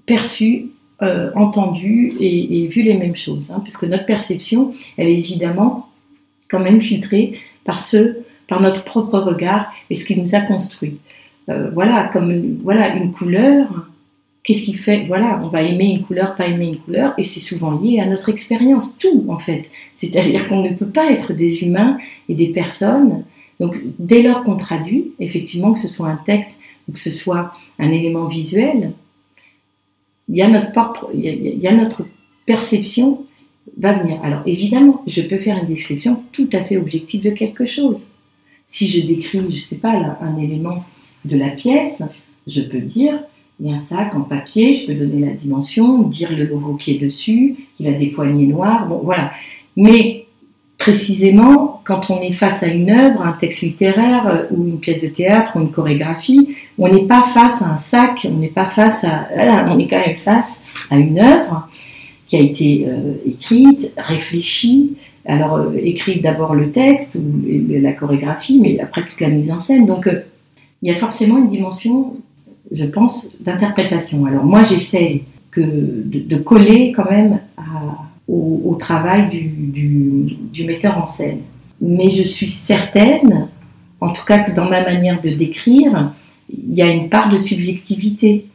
[0.07, 0.71] perçu,
[1.03, 5.89] euh, entendu et, vu les mêmes choses, hein, puisque notre perception, elle est évidemment
[6.49, 10.99] quand même filtrée par ceux par notre propre regard et ce qui nous a construit.
[11.49, 13.89] Euh, voilà, comme voilà une couleur.
[14.43, 17.41] Qu'est-ce qui fait Voilà, on va aimer une couleur, pas aimer une couleur, et c'est
[17.41, 19.71] souvent lié à notre expérience, tout en fait.
[19.97, 23.25] C'est-à-dire qu'on ne peut pas être des humains et des personnes.
[23.59, 26.51] Donc, dès lors qu'on traduit, effectivement, que ce soit un texte
[26.89, 28.93] ou que ce soit un élément visuel,
[30.29, 32.05] il y a notre propre, il y a notre
[32.47, 33.25] perception
[33.79, 34.23] va venir.
[34.23, 38.11] Alors évidemment, je peux faire une description tout à fait objective de quelque chose.
[38.69, 40.85] Si je décris, je ne sais pas, un élément
[41.25, 42.03] de la pièce,
[42.47, 43.21] je peux dire,
[43.61, 46.75] il y a un sac en papier, je peux donner la dimension, dire le logo
[46.75, 49.31] qui est dessus, qu'il a des poignées noires, voilà.
[49.77, 50.27] Mais
[50.79, 55.03] précisément, quand on est face à une œuvre, un texte littéraire euh, ou une pièce
[55.03, 58.67] de théâtre ou une chorégraphie, on n'est pas face à un sac, on n'est pas
[58.67, 59.29] face à,
[59.69, 61.69] on est quand même face à une œuvre
[62.27, 64.97] qui a été euh, écrite, réfléchie,
[65.27, 67.23] alors, euh, écrit d'abord le texte ou
[67.69, 69.87] la chorégraphie, mais après toute la mise en scène.
[69.87, 70.21] Donc, euh,
[70.83, 72.17] il y a forcément une dimension,
[72.73, 74.27] je pense, d'interprétation.
[74.27, 75.23] Alors, moi, j'essaie
[75.57, 77.39] de, coller quand même
[78.29, 81.41] au, travail du, metteur en scène.
[81.81, 83.49] Mais je suis certaine,
[84.01, 86.13] en tout cas que dans ma manière de décrire,
[86.51, 88.47] il y a une part de subjectivité.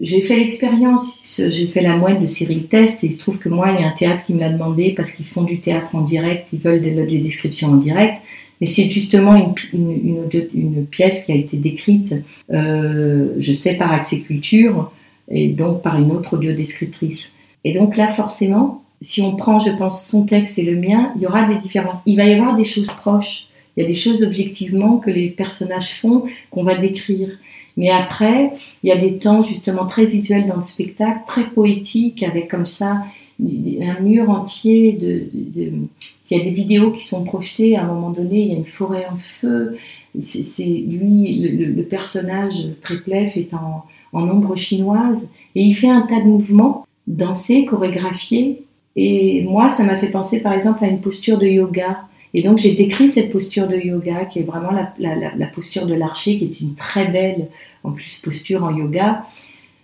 [0.00, 3.48] J'ai fait l'expérience, j'ai fait la moine de Cyril Test et il se trouve que
[3.48, 5.94] moi, il y a un théâtre qui me l'a demandé parce qu'ils font du théâtre
[5.94, 8.20] en direct, ils veulent des, des descriptions en direct.
[8.60, 12.14] Mais c'est justement une, pièce qui a été décrite,
[12.52, 14.92] euh, je sais, par Axiculture
[15.28, 17.34] et donc par une autre audiodescriptrice.
[17.64, 21.22] Et donc là, forcément, si on prend, je pense, son texte et le mien, il
[21.22, 22.00] y aura des différences.
[22.06, 23.48] Il va y avoir des choses proches.
[23.76, 27.28] Il y a des choses objectivement que les personnages font qu'on va décrire.
[27.76, 32.22] Mais après, il y a des temps justement très visuels dans le spectacle, très poétiques,
[32.22, 33.02] avec comme ça
[33.38, 35.88] un mur entier il
[36.30, 38.64] y a des vidéos qui sont projetées à un moment donné il y a une
[38.64, 39.76] forêt en feu
[40.22, 43.84] c'est lui le, personnage Triplef est en,
[44.14, 48.62] en ombre chinoise et il fait un tas de mouvements dansés chorégraphiés
[48.96, 52.58] et moi ça m'a fait penser par exemple à une posture de yoga et donc
[52.58, 56.60] j'ai décrit cette posture de yoga qui est vraiment la, posture de l'archer qui est
[56.60, 57.48] une très belle
[57.82, 59.24] en plus posture en yoga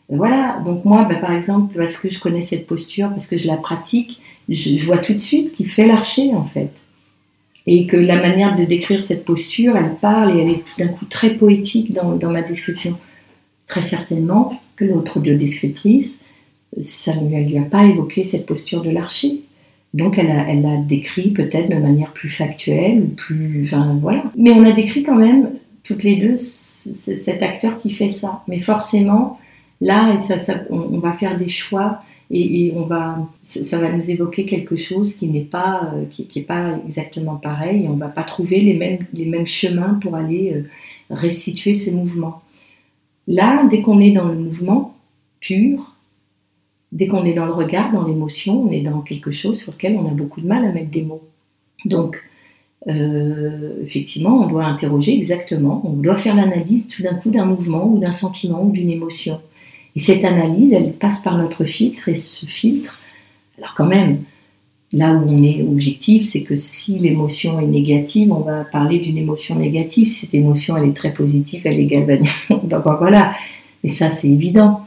[0.09, 3.47] voilà, donc moi, bah, par exemple, parce que je connais cette posture, parce que je
[3.47, 6.71] la pratique, je, vois tout de suite qu'il fait l'archer en fait.
[7.67, 10.89] Et que la manière de décrire cette posture, elle parle et elle est tout d'un
[10.89, 12.99] coup très poétique dans, ma description.
[13.69, 16.21] Très certainement que l'autre audio-descriptrice,
[16.83, 19.43] ça ne lui a pas évoqué cette posture de l'archer.
[19.95, 23.65] Donc elle l'a elle a décrit peut-être de manière plus factuelle, plus...
[23.65, 24.25] Enfin, voilà.
[24.37, 25.51] Mais on a décrit quand même,
[25.85, 28.43] toutes les deux, cet acteur qui fait ça.
[28.49, 29.39] Mais forcément,
[29.83, 30.17] Là,
[30.71, 35.27] on, va faire des choix et, on va, ça va nous évoquer quelque chose qui
[35.27, 37.85] n'est pas, euh, qui, pas exactement pareil.
[37.85, 40.63] Et on va pas trouver les mêmes, les mêmes chemins pour aller euh,
[41.11, 42.43] restituer ce mouvement.
[43.27, 44.97] Là, dès qu'on est dans le mouvement
[45.41, 45.92] pur,
[46.93, 49.97] dès qu'on est dans le regard, dans l'émotion, on est dans quelque chose sur lequel
[49.97, 51.23] on a beaucoup de mal à mettre des mots.
[51.85, 52.23] Donc,
[52.89, 57.87] euh, effectivement, on doit interroger exactement, on doit faire l'analyse tout d'un coup d'un mouvement
[57.87, 59.41] ou d'un sentiment ou d'une émotion.
[59.97, 62.99] Et cette analyse, elle passe par notre filtre, et ce filtre,
[63.59, 64.23] alors quand même,
[64.93, 69.17] là où on est objectif, c'est que si l'émotion est négative, on va parler d'une
[69.17, 70.11] émotion négative.
[70.11, 72.69] Cette émotion, elle est très positive, elle est galvanisante.
[72.69, 73.33] Donc voilà,
[73.85, 74.81] et ça, c'est évident.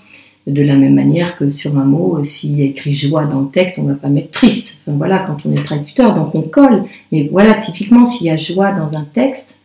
[0.48, 3.48] De la même manière que sur un mot, s'il y a écrit joie dans le
[3.48, 4.78] texte, on ne va pas mettre triste.
[4.86, 6.84] Voilà, quand on est traducteur, donc on colle.
[7.12, 9.56] Mais voilà, typiquement, s'il y a joie dans un texte,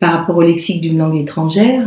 [0.00, 1.86] par rapport au lexique d'une langue étrangère,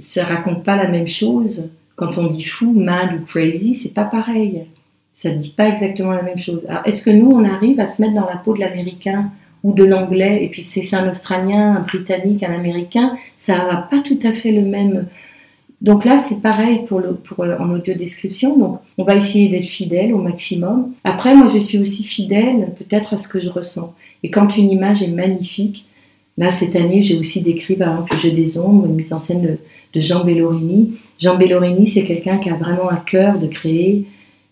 [0.00, 1.64] ça raconte pas la même chose.
[1.96, 4.64] Quand on dit fou, mad ou crazy, c'est pas pareil.
[5.14, 6.60] Ça ne dit pas exactement la même chose.
[6.68, 9.32] Alors, est-ce que nous, on arrive à se mettre dans la peau de l'américain
[9.64, 14.00] ou de l'anglais, et puis c'est un australien, un britannique, un américain, ça va pas
[14.00, 15.06] tout à fait le même.
[15.80, 17.02] Donc là, c'est pareil pour,
[17.40, 18.58] en audio description.
[18.58, 20.92] Donc, on va essayer d'être fidèle au maximum.
[21.04, 23.94] Après, moi, je suis aussi fidèle, peut-être à ce que je ressens.
[24.24, 25.86] Et quand une image est magnifique,
[26.36, 29.20] là, cette année, j'ai aussi décrit, par exemple, le jeu des ombres, une mise en
[29.20, 29.58] scène de,
[29.94, 30.94] Jean Bellorini.
[31.18, 34.04] Jean Bellorini, c'est quelqu'un qui a vraiment un cœur de créer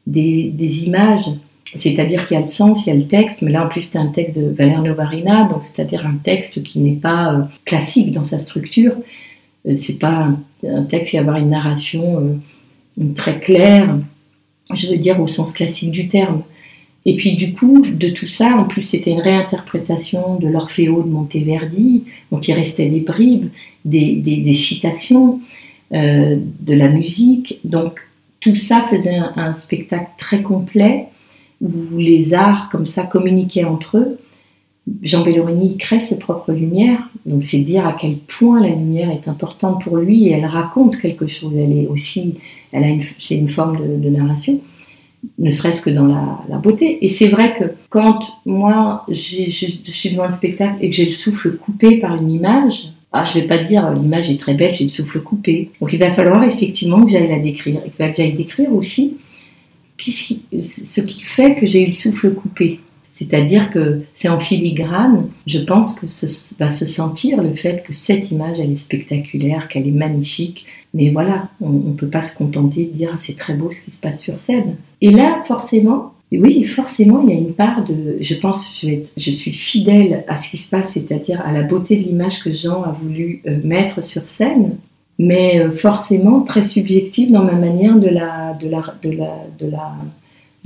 [0.06, 1.26] des, images,
[1.64, 3.82] c'est-à-dire qu'il y a le sens, il y a le texte, mais là en plus
[3.82, 8.12] c'est un texte de Valère Novarina, donc c'est-à-dire un texte qui n'est pas euh, classique
[8.12, 8.92] dans sa structure.
[9.66, 10.28] Euh, c'est pas
[10.66, 12.38] un, texte qui va avoir une narration
[12.98, 13.96] euh, très claire,
[14.74, 16.42] je veux dire au sens classique du terme.
[17.04, 21.08] Et puis du coup, de tout ça, en plus c'était une réinterprétation de l'Orfeo de
[21.08, 23.48] Monteverdi, donc il restait des bribes,
[23.84, 25.40] des, citations,
[25.92, 27.60] euh, de la musique.
[27.62, 28.00] Donc
[28.40, 31.06] tout ça faisait un, spectacle très complet
[31.60, 34.18] où les arts comme ça communiquaient entre eux.
[35.02, 39.28] Jean Bellorini crée ses propres lumières, donc c'est dire à quel point la lumière est
[39.28, 41.52] importante pour lui et elle raconte quelque chose.
[41.56, 42.36] Elle est aussi,
[42.72, 44.60] elle a c'est une forme de narration
[45.38, 47.04] ne serait-ce que dans la, beauté.
[47.04, 51.12] Et c'est vrai que quand moi, je, suis devant un spectacle et que j'ai le
[51.12, 54.84] souffle coupé par une image, ah, je vais pas dire l'image est très belle, j'ai
[54.84, 55.70] le souffle coupé.
[55.80, 57.80] Donc il va falloir effectivement que j'aille la décrire.
[57.84, 59.16] Il va que j'aille décrire aussi
[59.98, 62.80] ce qui fait que j'ai eu le souffle coupé.
[63.16, 67.94] C'est-à-dire que c'est en filigrane, je pense que ce va se sentir le fait que
[67.94, 72.36] cette image, elle est spectaculaire, qu'elle est magnifique, mais voilà, on ne peut pas se
[72.36, 74.76] contenter de dire ah, c'est très beau ce qui se passe sur scène.
[75.00, 78.18] Et là, forcément, oui, forcément, il y a une part de.
[78.20, 81.96] Je pense, je, je suis fidèle à ce qui se passe, c'est-à-dire à la beauté
[81.96, 84.76] de l'image que Jean a voulu euh, mettre sur scène,
[85.18, 89.70] mais euh, forcément très subjective dans ma manière de la, de la, de la, de
[89.70, 89.94] la,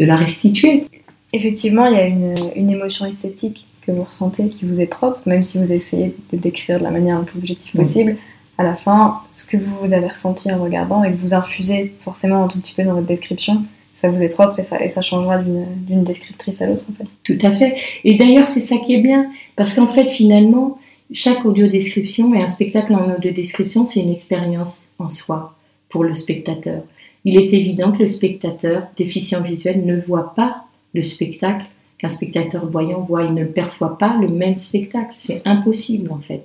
[0.01, 0.86] de la restituer.
[1.33, 5.20] Effectivement, il y a une, une, émotion esthétique que vous ressentez qui vous est propre,
[5.26, 8.16] même si vous essayez de décrire de la manière la plus objective possible
[8.61, 12.45] à la fin, ce que vous avez ressenti en regardant et que vous infusez forcément
[12.45, 13.64] un tout petit peu dans votre description,
[13.95, 17.09] ça vous est propre et ça, et ça changera d'une descriptrice à l'autre en fait.
[17.24, 17.76] Tout à fait.
[18.05, 20.78] Et d'ailleurs, c'est ça qui est bien, parce qu'en fait, finalement,
[21.11, 25.55] chaque audio-description et un spectacle en audio-description, c'est une expérience en soi
[25.89, 26.83] pour le spectateur.
[27.24, 30.64] Il est évident que le spectateur déficient visuel ne voit pas
[30.95, 31.66] le spectacle
[31.99, 35.14] qu'un spectateur voyant voit, il ne perçoit pas le même spectacle.
[35.18, 36.45] C'est impossible en fait.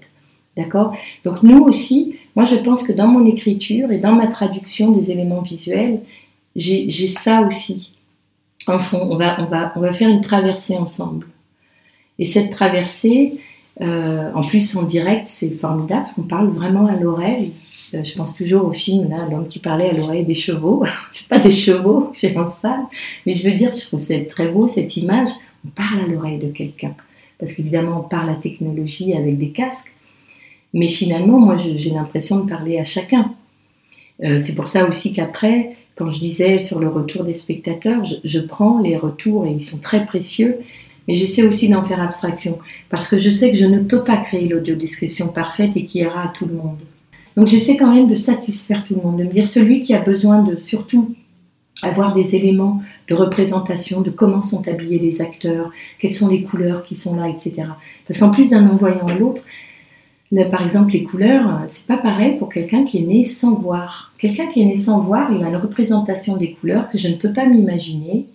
[0.57, 0.95] D'accord?
[1.23, 5.11] Donc nous aussi, moi je pense que dans mon écriture et dans ma traduction des
[5.11, 6.01] éléments visuels,
[6.55, 7.91] j'ai ça aussi.
[8.67, 11.27] En fond, on va, on, va, on va faire une traversée ensemble.
[12.17, 13.39] Et cette traversée,
[13.81, 17.51] euh, en plus en direct, c'est formidable parce qu'on parle vraiment à l'oreille.
[17.95, 20.83] Euh, je pense toujours au film, là, l'homme qui parlait à l'oreille des chevaux.
[21.11, 22.85] c'est pas des chevaux, j'ai en salle,
[23.25, 25.29] mais je veux dire, je trouve c'est très beau cette image.
[25.65, 26.95] On parle à l'oreille de quelqu'un.
[27.39, 29.91] Parce qu'évidemment, on parle à technologie avec des casques.
[30.73, 33.33] Mais finalement, moi, j'ai l'impression de parler à chacun.
[34.23, 38.39] Euh, c'est pour ça aussi qu'après, quand je disais sur le retour des spectateurs, je,
[38.39, 40.57] prends les retours et ils sont très précieux,
[41.07, 44.17] mais j'essaie aussi d'en faire abstraction parce que je sais que je ne peux pas
[44.17, 46.79] créer l'audio-description parfaite et qui ira à tout le monde.
[47.37, 49.99] Donc j'essaie quand même de satisfaire tout le monde, de me dire celui qui a
[49.99, 51.13] besoin de surtout
[51.83, 56.83] avoir des éléments de représentation de comment sont habillés les acteurs, quelles sont les couleurs
[56.83, 57.63] qui sont là, etc.
[58.07, 59.41] Parce qu'en plus d'un envoyant à l'autre,
[60.51, 64.13] par exemple, les couleurs, c'est pas pareil pour quelqu'un qui est né sans voir.
[64.17, 67.15] Quelqu'un qui est né sans voir, il a une représentation des couleurs que je ne
[67.15, 68.25] peux pas m'imaginer,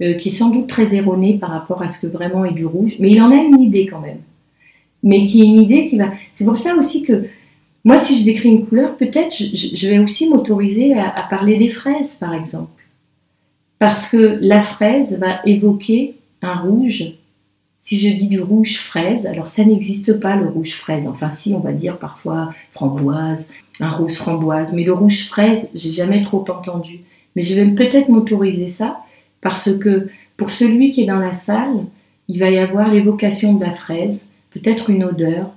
[0.00, 2.64] euh, qui est sans doute très erronée par rapport à ce que vraiment est du
[2.64, 4.20] rouge, mais il en a une idée quand même.
[5.02, 6.10] Mais qui est une idée qui va.
[6.34, 7.24] C'est pour ça aussi que
[7.84, 12.14] moi, si je décris une couleur, peut-être je, vais aussi m'autoriser à parler des fraises,
[12.14, 12.70] par exemple.
[13.78, 17.14] Parce que la fraise va évoquer un rouge
[17.82, 21.08] si je dis du rouge fraise, alors ça n'existe pas le rouge fraise.
[21.08, 23.48] Enfin, si, on va dire parfois framboise,
[23.80, 24.72] un rose framboise.
[24.72, 27.00] Mais le rouge fraise, j'ai jamais trop entendu.
[27.34, 28.98] Mais je vais peut-être m'autoriser ça
[29.40, 31.84] parce que pour celui qui est dans la salle,
[32.28, 34.20] il va y avoir l'évocation de la fraise,
[34.50, 35.50] peut-être une odeur.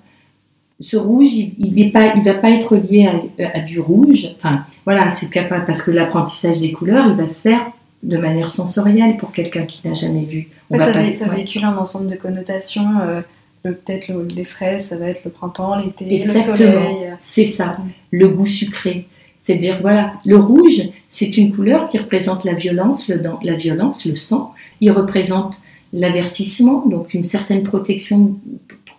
[0.84, 4.28] Ce rouge, il ne pas, il va pas être lié à, à du rouge.
[4.38, 7.72] Enfin, voilà, c'est capable parce que l'apprentissage des couleurs, il va se faire
[8.04, 10.50] de manière sensorielle pour quelqu'un qui n'a jamais vu.
[10.76, 13.00] ça, véhicule un ensemble de connotations.
[13.02, 13.22] Euh,
[13.64, 17.14] peut-être les fraises, ça va être le printemps, l'été, le soleil.
[17.22, 17.90] C'est ça, mm.
[18.12, 19.08] le goût sucré.
[19.44, 24.16] C'est-à-dire, voilà, le rouge, c'est une couleur qui représente la violence, le, la violence, le
[24.16, 24.54] sang.
[24.80, 25.60] Il représente
[25.92, 28.36] l'avertissement, donc une certaine protection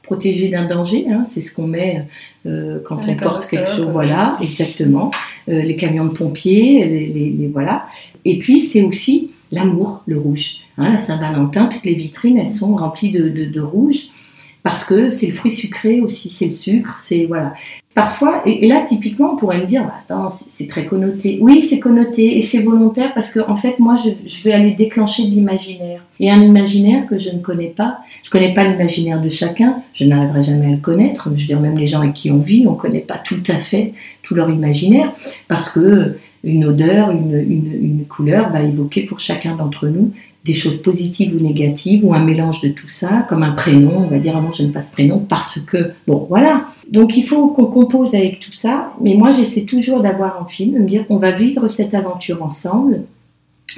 [0.05, 1.07] protéger d'un danger.
[1.11, 1.25] Hein.
[1.27, 2.07] c'est ce qu'on met
[2.47, 3.89] euh, quand on porte quelque chose.
[3.91, 5.11] Voilà, exactement.
[5.49, 7.87] Euh, les camions de pompiers, les voilà.
[8.25, 10.57] Et puis, c'est aussi l'amour, le rouge.
[10.77, 14.09] Hein, la Saint-Valentin, toutes les vitrines, elles sont remplies de, rouge
[14.63, 17.53] parce que c'est le fruit sucré aussi, c'est le sucre, c'est voilà.
[17.95, 21.39] Parfois, et, là typiquement, on pourrait me dire, bah, attends, c'est très connoté.
[21.41, 24.73] Oui, c'est connoté et c'est volontaire parce que en fait, moi, je, je vais aller
[24.73, 26.03] déclencher de l'imaginaire.
[26.19, 30.05] Et un imaginaire que je ne connais pas, je connais pas l'imaginaire de chacun, je
[30.05, 31.29] n'arriverai jamais à le connaître.
[31.35, 33.59] Je veux dire, même les gens avec qui on vit, on connaît pas tout à
[33.59, 33.93] fait
[34.23, 35.13] tout leur imaginaire
[35.47, 40.13] parce que une odeur, une, couleur va évoquer pour chacun d'entre nous
[40.45, 44.09] des choses positives ou négatives, ou un mélange de tout ça, comme un prénom, on
[44.09, 46.67] va dire, ah non, j'aime pas ce prénom, parce que, bon, voilà.
[46.91, 50.75] Donc il faut qu'on compose avec tout ça, mais moi j'essaie toujours d'avoir en film,
[50.75, 53.05] de me dire qu'on va vivre cette aventure ensemble,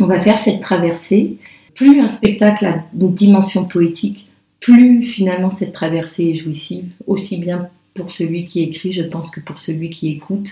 [0.00, 1.36] on va faire cette traversée.
[1.74, 4.26] Plus un spectacle a une dimension poétique,
[4.60, 9.40] plus finalement cette traversée est jouissive, aussi bien pour celui qui écrit, je pense, que
[9.40, 10.48] pour celui qui écoute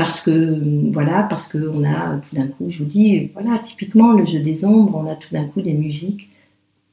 [0.00, 4.24] parce que voilà, parce qu'on a tout d'un coup, je vous dis, voilà, typiquement le
[4.24, 6.30] jeu des ombres, on a tout d'un coup des musiques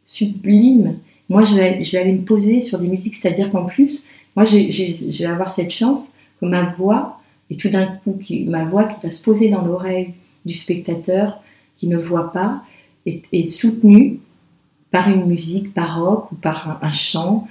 [0.03, 0.97] sublimes.
[1.29, 4.05] Moi, je vais, je vais aller me poser sur des musiques, c'est-à-dire qu'en plus,
[4.35, 8.65] moi, je vais avoir cette chance que ma voix, et tout d'un coup, qui, ma
[8.65, 10.09] voix qui va se poser dans l'oreille
[10.45, 11.41] du spectateur
[11.77, 12.61] qui ne voit pas,
[13.05, 14.19] est, soutenue
[14.91, 17.47] par une musique baroque ou par un, chant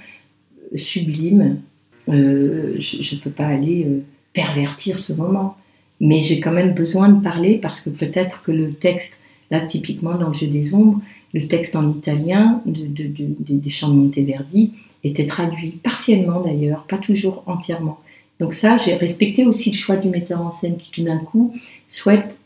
[0.75, 1.61] sublime.
[2.09, 3.85] Euh, je ne peux pas aller.
[3.87, 4.03] Euh,
[4.37, 5.57] pervertir ce moment.
[5.99, 9.19] Mais j'ai quand même besoin de parler parce que peut-être que le texte,
[9.49, 11.01] là typiquement dans le jeu des ombres,
[11.33, 14.73] le texte en italien de, des chants de Monteverdi
[15.03, 17.97] était traduit, partiellement d'ailleurs, pas toujours entièrement.
[18.39, 21.55] Donc ça, j'ai respecté aussi le choix du metteur en scène qui tout d'un coup
[21.87, 22.37] souhaite,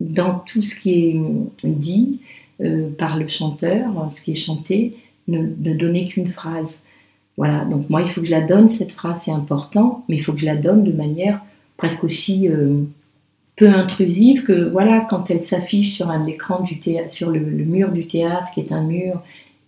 [0.00, 1.16] dans tout ce qui est
[1.64, 2.20] dit
[2.60, 4.96] euh, par le chanteur, ce qui est chanté,
[5.28, 6.78] ne donner qu'une phrase.
[7.38, 10.24] Voilà, donc moi, il faut que je la donne, cette phrase, c'est important, mais il
[10.24, 11.40] faut que je la donne de manière
[11.76, 12.82] presque aussi euh,
[13.54, 17.92] peu intrusive que, voilà, quand elle s'affiche sur un écran du théâtre, sur le, mur
[17.92, 19.22] du théâtre, qui est un mur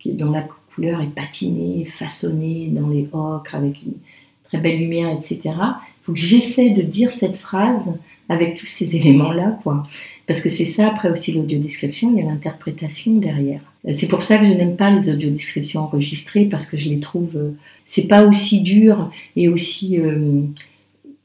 [0.04, 3.94] dont la couleur est patinée, façonnée dans les ocres, avec une
[4.42, 5.40] très belle lumière, etc.
[5.44, 7.84] Il faut que j'essaie de dire cette phrase
[8.28, 9.84] avec tous ces éléments-là, quoi.
[10.26, 13.69] Parce que c'est ça, après aussi l'audiodescription, il y a l'interprétation derrière.
[13.96, 17.34] C'est pour ça que je n'aime pas les audiodescriptions enregistrées, parce que je les trouve,
[17.36, 17.52] euh,
[17.86, 20.42] c'est pas aussi dur et aussi, euh,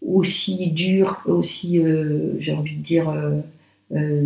[0.06, 3.14] aussi dur, aussi, euh, j'ai envie de dire,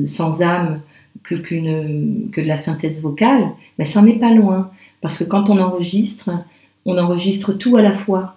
[0.05, 0.81] sans âme
[1.23, 4.71] que, que de la synthèse vocale, mais ça n'en est pas loin.
[5.01, 6.29] Parce que quand on enregistre,
[6.85, 8.35] on enregistre tout à la fois.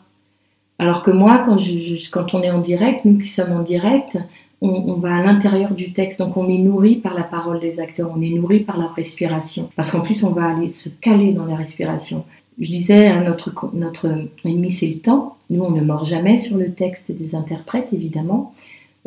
[0.78, 4.18] Alors que moi, quand, je, quand on est en direct, nous qui sommes en direct,
[4.62, 8.12] on, va à l'intérieur du texte, donc on est nourri par la parole des acteurs,
[8.16, 9.68] on est nourri par leur respiration.
[9.74, 12.24] Parce qu'en plus, on va aller se caler dans la respiration.
[12.60, 14.06] Je disais, notre, notre
[14.44, 15.36] ennemi, c'est le temps.
[15.50, 18.54] Nous, on ne mord jamais sur le texte des interprètes, évidemment.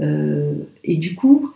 [0.01, 1.51] Euh, et du coup,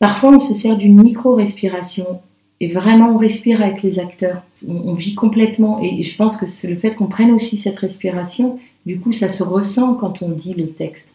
[0.00, 2.20] parfois, on se sert d'une micro-respiration.
[2.60, 4.42] Et vraiment, on respire avec les acteurs.
[4.68, 5.80] On, vit complètement.
[5.80, 8.58] Et, je pense que c'est le fait qu'on prenne aussi cette respiration.
[8.84, 11.11] Du coup, ça se ressent quand on dit le texte.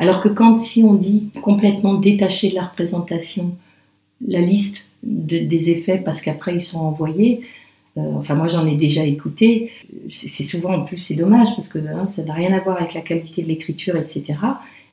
[0.00, 3.54] Alors que quand si on dit complètement détaché de la représentation,
[4.26, 7.42] la liste des effets, parce qu'après ils sont envoyés,
[7.98, 9.70] euh, enfin moi j'en ai déjà écouté,
[10.08, 12.94] c'est souvent en plus c'est dommage parce que hein, ça n'a rien à voir avec
[12.94, 14.38] la qualité de l'écriture, etc.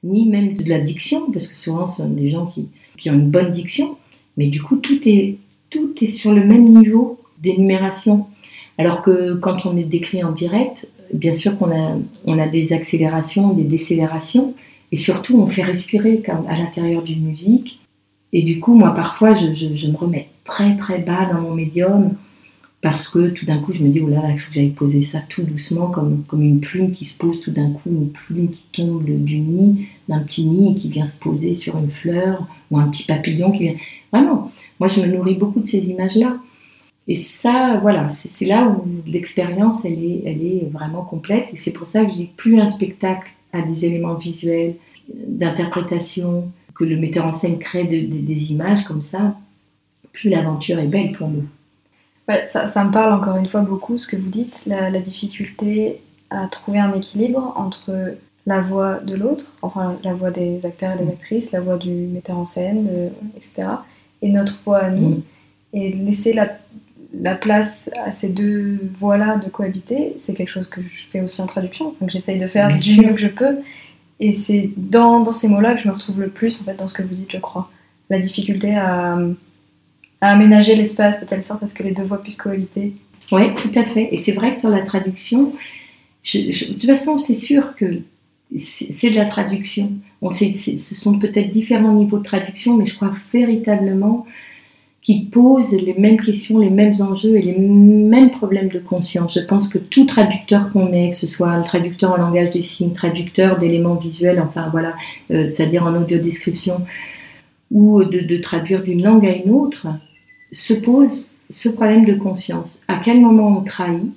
[0.04, 3.14] Ni même de la diction, parce que souvent ce sont des gens qui, qui ont
[3.14, 3.98] une bonne diction,
[4.36, 5.38] mais du coup tout est,
[5.70, 8.26] tout est sur le même niveau d'énumération.
[8.78, 12.74] Alors que quand on est décrit en direct, bien sûr qu'on a, on a des
[12.74, 14.54] accélérations, des décélérations,
[14.92, 17.80] et surtout, on fait respirer à l'intérieur d'une musique.
[18.34, 22.14] Et du coup, moi, parfois, je, je, me remets très, très bas dans mon médium
[22.82, 25.04] parce que tout d'un coup, je me dis, oh là, il faut que j'aille poser
[25.04, 28.50] ça tout doucement, comme, comme une plume qui se pose tout d'un coup, une plume
[28.50, 32.78] qui tombe du nid, d'un petit nid qui vient se poser sur une fleur, ou
[32.78, 33.76] un petit papillon qui vient.
[34.14, 36.38] Vraiment, moi, je me nourris beaucoup de ces images-là.
[37.10, 41.48] Et ça, voilà, c'est là où l'expérience, elle est, elle est vraiment complète.
[41.54, 44.76] Et c'est pour ça que j'ai plus un spectacle à des éléments visuels,
[45.10, 49.36] d'interprétation, que le metteur en scène crée des images comme ça,
[50.14, 51.46] plus l'aventure est belle pour nous.
[52.46, 56.80] ça, me parle encore une fois beaucoup ce que vous dites, la, difficulté à trouver
[56.80, 61.52] un équilibre entre la voix de l'autre, enfin la voix des acteurs et des actrices,
[61.52, 63.68] la voix du metteur en scène, etc.,
[64.22, 65.22] et notre voix à nous, mm.
[65.74, 66.58] et laisser la,
[67.14, 71.42] la place à ces deux voix-là de cohabiter, c'est quelque chose que je fais aussi
[71.42, 73.58] en traduction, donc j'essaye de faire du mieux que je peux.
[74.20, 76.88] Et c'est dans, dans ces mots-là que je me retrouve le plus, en fait, dans
[76.88, 77.70] ce que vous dites, je crois.
[78.10, 79.18] La difficulté à,
[80.22, 82.96] à aménager l'espace de telle sorte à ce que les deux voix puissent cohabiter.
[83.32, 84.10] Oui, tout à fait.
[84.12, 85.54] Et c'est vrai que sur la traduction,
[86.34, 88.00] de toute façon, c'est sûr que
[88.60, 89.92] c'est de la traduction.
[90.22, 94.26] On sait, ce sont peut-être différents niveaux de traduction, mais je crois véritablement
[95.08, 99.36] qui posent les mêmes questions, les mêmes enjeux et les mêmes problèmes de conscience.
[99.36, 102.62] Je pense que tout traducteur qu'on est, que ce soit un traducteur en langage des
[102.62, 104.96] signes, traducteur d'éléments visuels, enfin voilà,
[105.32, 106.82] euh, c'est-à-dire en audio description,
[107.72, 109.88] ou de, traduire d'une langue à une autre,
[110.52, 112.82] se pose ce problème de conscience.
[112.90, 114.12] À quel moment on trahit?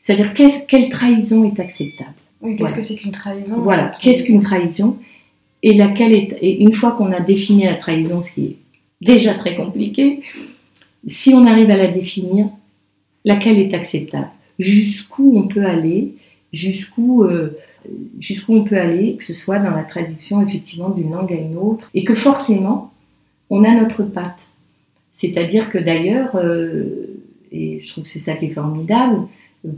[0.00, 2.14] C'est-à-dire quelle trahison est acceptable?
[2.40, 3.60] Oui, qu'est-ce que c'est qu'une trahison?
[3.60, 4.96] Voilà, qu'est-ce qu'une trahison?
[5.62, 8.56] Et laquelle est, et une fois qu'on a défini la trahison, ce qui est
[9.00, 10.22] déjà très compliqué,
[11.06, 12.48] si on arrive à la définir,
[13.24, 14.30] laquelle est acceptable?
[14.58, 16.14] Jusqu'où on peut aller?
[16.52, 17.56] Jusqu'où euh,
[18.20, 21.56] jusqu'où on peut aller, que ce soit dans la traduction effectivement d'une langue à une
[21.56, 22.92] autre, et que forcément,
[23.50, 24.40] on a notre patte.
[25.12, 27.20] C'est-à-dire que d'ailleurs, euh,
[27.52, 29.26] et je trouve que c'est ça qui est formidable,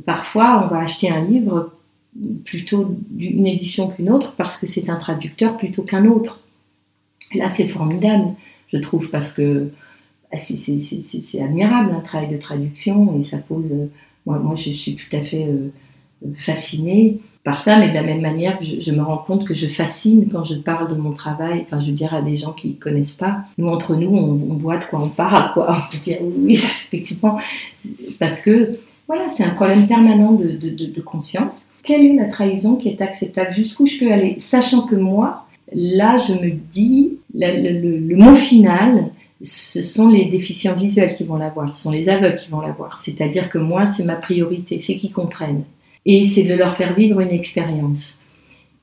[0.04, 1.72] parfois on va acheter un livre
[2.44, 6.40] plutôt d'une édition qu'une autre parce que c'est un traducteur plutôt qu'un autre.
[7.34, 8.30] Là, c'est formidable
[8.68, 9.70] je trouve, parce que
[10.32, 13.70] bah, c'est admirable un travail de traduction et ça pose.
[13.70, 13.86] Euh,
[14.26, 15.70] moi, je suis tout à fait euh,
[16.34, 20.28] fascinée par ça, mais de la même manière, je, me rends compte que je fascine
[20.30, 21.60] quand je parle de mon travail.
[21.62, 23.42] Enfin, je veux dire à des gens qui ne connaissent pas.
[23.56, 25.70] Nous, entre nous, on, voit de quoi on parle, quoi.
[25.70, 27.38] On se dit, oui, effectivement,
[28.18, 31.66] parce que voilà, c'est un problème permanent de, de conscience.
[31.84, 33.52] Quelle est la trahison qui est acceptable?
[33.52, 34.38] Jusqu'où je peux aller?
[34.40, 39.10] Sachant que moi, là, je me dis, le, mot final,
[39.42, 43.00] ce sont les déficients visuels qui vont l'avoir, ce sont les aveugles qui vont l'avoir.
[43.04, 45.64] C'est-à-dire que moi, c'est ma priorité, c'est qu'ils comprennent.
[46.06, 48.20] Et c'est de leur faire vivre une expérience.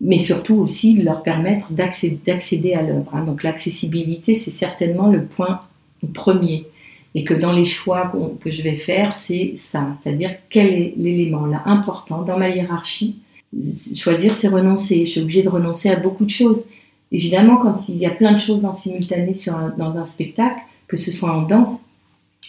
[0.01, 3.09] Mais surtout aussi de leur permettre d'accéder à l'œuvre.
[3.13, 3.23] Hein.
[3.23, 5.61] Donc l'accessibilité, c'est certainement le point
[6.13, 6.65] premier.
[7.15, 9.95] Et que dans les choix que je vais faire, c'est ça.
[10.01, 13.17] C'est-à-dire quel est l'élément là important dans ma hiérarchie?
[13.95, 15.05] Choisir, c'est renoncer.
[15.05, 16.63] Je suis obligée de renoncer à beaucoup de choses.
[17.13, 19.33] Évidemment, quand il y a plein de choses en simultané
[19.77, 21.85] dans un spectacle, que ce soit en danse,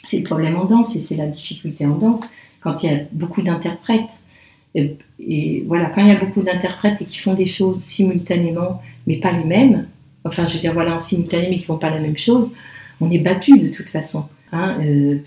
[0.04, 2.20] c'est le problème en danse et c'est la difficulté en danse,
[2.62, 4.10] quand il y a beaucoup d'interprètes.
[4.74, 9.18] Et, voilà, quand il y a beaucoup d'interprètes et qui font des choses simultanément, mais
[9.18, 9.86] pas les mêmes,
[10.24, 12.50] enfin, je veux dire, voilà, en simultané, mais qui font pas la même chose,
[13.00, 14.28] on est battu de toute façon.
[14.52, 15.18] Hein, euh,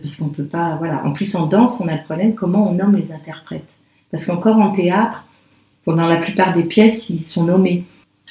[0.00, 2.74] parce qu'on peut pas voilà en plus en danse on a le problème comment on
[2.74, 3.66] nomme les interprètes
[4.12, 5.24] parce qu'encore en théâtre
[5.84, 7.84] pendant la plupart des pièces ils sont nommés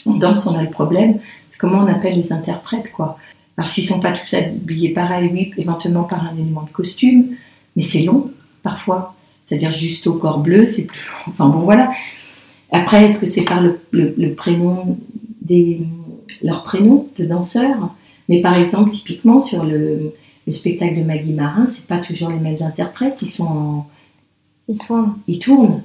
[0.05, 1.19] en danse, on a le problème,
[1.49, 3.17] c'est comment on appelle les interprètes, quoi.
[3.57, 7.35] Alors s'ils sont pas tous habillés pareil, oui, éventuellement par un élément de costume,
[7.75, 8.31] mais c'est long
[8.63, 9.15] parfois.
[9.45, 11.33] C'est-à-dire juste au corps bleu, c'est plus long.
[11.33, 11.91] Enfin bon voilà.
[12.71, 14.97] Après, est-ce que c'est par le, prénom
[15.41, 15.81] des
[16.43, 17.93] leur prénom de danseurs
[18.29, 20.13] Mais par exemple, typiquement sur le,
[20.51, 23.87] spectacle de Maggie Marin, c'est pas toujours les mêmes interprètes, ils sont en...
[24.67, 25.13] Ils tournent.
[25.27, 25.83] Ils tournent.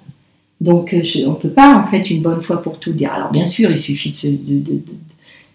[0.65, 3.13] Donc euh, on ne peut pas en fait une bonne fois pour tout dire.
[3.13, 4.15] Alors bien sûr, il suffit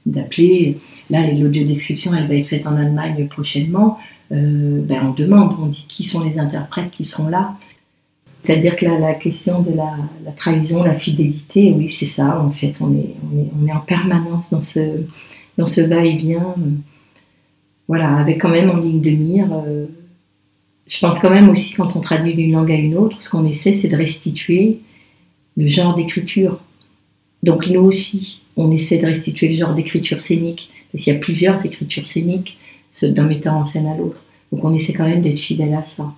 [0.06, 0.78] d'appeler.
[1.10, 3.98] Là, l'audio description, elle va être faite en Allemagne prochainement.
[4.32, 7.56] Euh, ben, on demande, on dit qui sont les interprètes qui sont là.
[8.44, 9.96] C'est-à-dire que la, la question de la,
[10.38, 12.40] trahison, la fidélité, oui, c'est ça.
[12.40, 14.80] En fait, on est, on est, en permanence dans ce,
[15.58, 16.54] dans ce va-et-vient.
[17.88, 19.48] Voilà, avec quand même en ligne de mire.
[19.52, 19.88] Euh,
[20.86, 23.46] je pense quand même aussi, quand on traduit d'une langue à une autre, ce qu'on
[23.46, 24.82] essaie, c'est de restituer
[25.60, 26.60] le genre d'écriture.
[27.44, 31.20] Donc nous aussi, on essaie de restituer le genre d'écriture scénique, parce qu'il y a
[31.20, 32.58] plusieurs écritures scéniques
[33.04, 34.24] d'un metteur en scène à l'autre.
[34.52, 36.14] Donc on essaie quand même d'être fidèle à ça.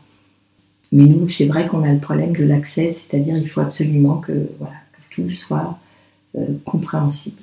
[0.91, 4.49] Mais nous, c'est vrai qu'on a le problème de l'accès, c'est-à-dire il faut absolument que,
[4.59, 5.79] voilà, que tout soit
[6.37, 7.41] euh, compréhensible.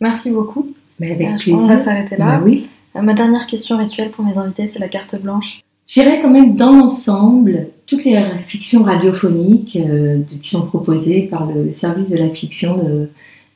[0.00, 0.66] Merci beaucoup.
[0.98, 2.38] Mais avec euh, On va s'arrêter là.
[2.38, 2.68] Bah oui.
[2.96, 5.60] Euh, ma dernière question rituelle pour mes invités, c'est la carte blanche.
[5.86, 9.78] J'irais quand même dans l'ensemble, toutes les fictions radiophoniques
[10.40, 13.08] qui sont proposées par le service de la fiction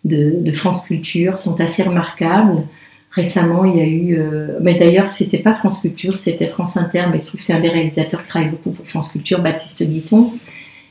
[0.04, 2.62] de, France Culture sont assez remarquables.
[3.10, 7.06] Récemment, il y a eu, euh, mais d'ailleurs, c'était pas France Culture, c'était France Inter,
[7.10, 9.82] mais je trouve que c'est un des réalisateurs qui travaille beaucoup pour France Culture, Baptiste
[9.82, 10.30] Guiton,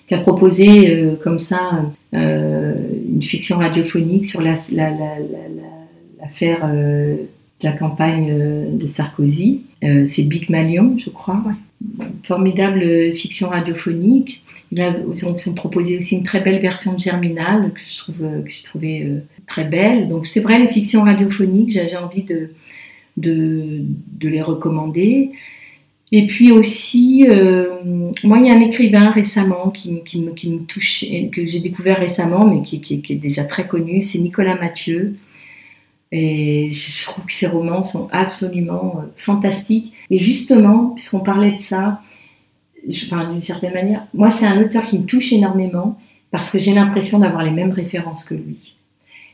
[0.07, 2.73] qui a proposé euh, comme ça euh,
[3.07, 4.69] une fiction radiophonique sur l'affaire
[7.71, 9.61] campagne de Sarkozy.
[9.81, 11.43] c'est Big Malion, je crois.
[12.23, 14.43] Formidable fiction radiophonique.
[14.71, 18.25] Ils ont proposé aussi une très belle version de Germinal que je, trouve,
[18.63, 19.07] trouvé
[19.47, 20.07] très belles.
[20.07, 22.51] Donc c'est vrai, les fictions radiophoniques, j'ai envie de,
[23.17, 25.31] de, les recommander.
[26.11, 31.45] Et puis aussi, euh, moi, il y a un écrivain récemment qui, me, touche, que
[31.45, 35.15] j'ai découvert récemment, mais qui, est déjà très connu, c'est Nicolas Mathieu.
[36.11, 39.93] Et je trouve que ses romans sont absolument euh, fantastiques.
[40.09, 42.01] Et justement, puisqu'on parlait de ça,
[42.85, 45.99] d'une certaine manière, moi, c'est un auteur qui me touche énormément
[46.31, 48.75] parce que j'ai l'impression d'avoir les mêmes références que lui.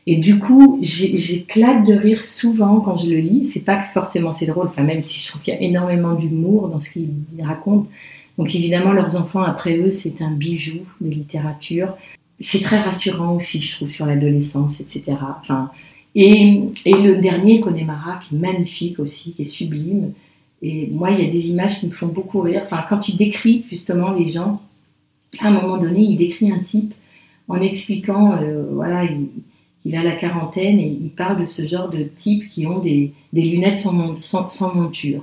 [0.06, 3.48] Et du coup, j'éclate de rire souvent quand je le lis.
[3.48, 6.14] C'est pas que forcément c'est drôle, enfin, même si je trouve qu'il y a énormément
[6.14, 7.10] d'humour dans ce qu'il
[7.42, 7.88] raconte.
[8.36, 11.96] Donc évidemment, leurs enfants, après eux, c'est un bijou de littérature.
[12.40, 15.16] C'est très rassurant aussi, je trouve, sur l'adolescence, etc.
[15.40, 15.70] Enfin,
[16.14, 20.12] et, le dernier, Connemara, qui est magnifique aussi, qui est sublime.
[20.62, 22.62] Et moi, il y a des images qui me font beaucoup rire.
[22.64, 24.62] Enfin, quand il décrit justement les gens,
[25.40, 26.94] à un moment donné, il décrit un type
[27.48, 29.04] en expliquant, euh, voilà,
[29.84, 33.12] il, a la quarantaine et il parle de ce genre de types qui ont des,
[33.32, 33.92] lunettes sans,
[34.74, 35.22] monture.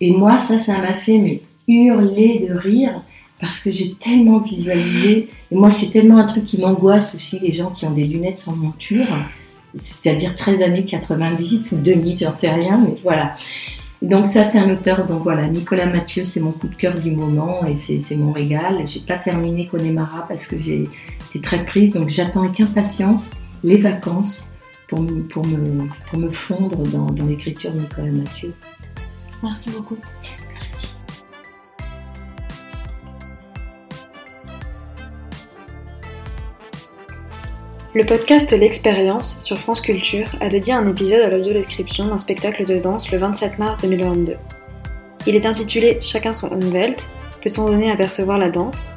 [0.00, 3.02] Et moi, ça, ça m'a fait hurler de rire
[3.40, 5.28] parce que j'ai tellement visualisé.
[5.50, 8.38] Et moi, c'est tellement un truc qui m'angoisse aussi, les gens qui ont des lunettes
[8.38, 9.06] sans monture,
[9.82, 13.34] c'est-à-dire 13 années 90 ou 2000, j'en sais rien, mais voilà.
[14.02, 17.10] Donc ça, c'est un auteur, donc voilà, Nicolas Mathieu, c'est mon coup de cœur du
[17.10, 18.86] moment et c'est mon régal.
[18.86, 20.84] J'ai pas terminé Connemara parce que j'ai
[21.30, 23.30] été très prise, donc j'attends avec impatience
[23.64, 24.52] les vacances
[24.88, 28.52] pour me, pour me, pour me fondre dans, dans l'écriture de Nicolas Mathieu.
[29.42, 29.96] Merci beaucoup.
[37.96, 42.74] Le podcast L'Expérience sur France Culture a dédié un épisode à l'audio-description d'un spectacle de
[42.74, 44.36] danse le 27 mars 2022.
[45.26, 47.08] Il est intitulé Chacun son Umwelt,
[47.42, 48.90] peut-on donner à percevoir la danse?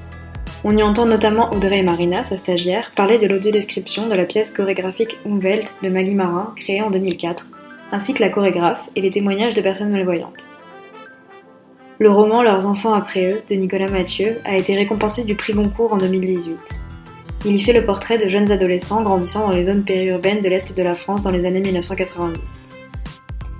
[0.66, 5.18] On y entend notamment Audrey Marina, sa stagiaire, parler de l'audio-description de la pièce chorégraphique
[5.26, 7.47] Umwelt de Maggie Marin, créée en 2004,
[7.93, 10.50] ainsi que la chorégraphe et les témoignages de personnes malvoyantes.
[12.00, 15.93] Le roman Leurs enfants après eux de Nicolas Mathieu a été récompensé du prix Goncourt
[15.93, 16.78] en 2018.
[17.46, 20.76] Il y fait le portrait de jeunes adolescents grandissant dans les zones périurbaines de l'Est
[20.76, 22.60] de la France dans les années 1990.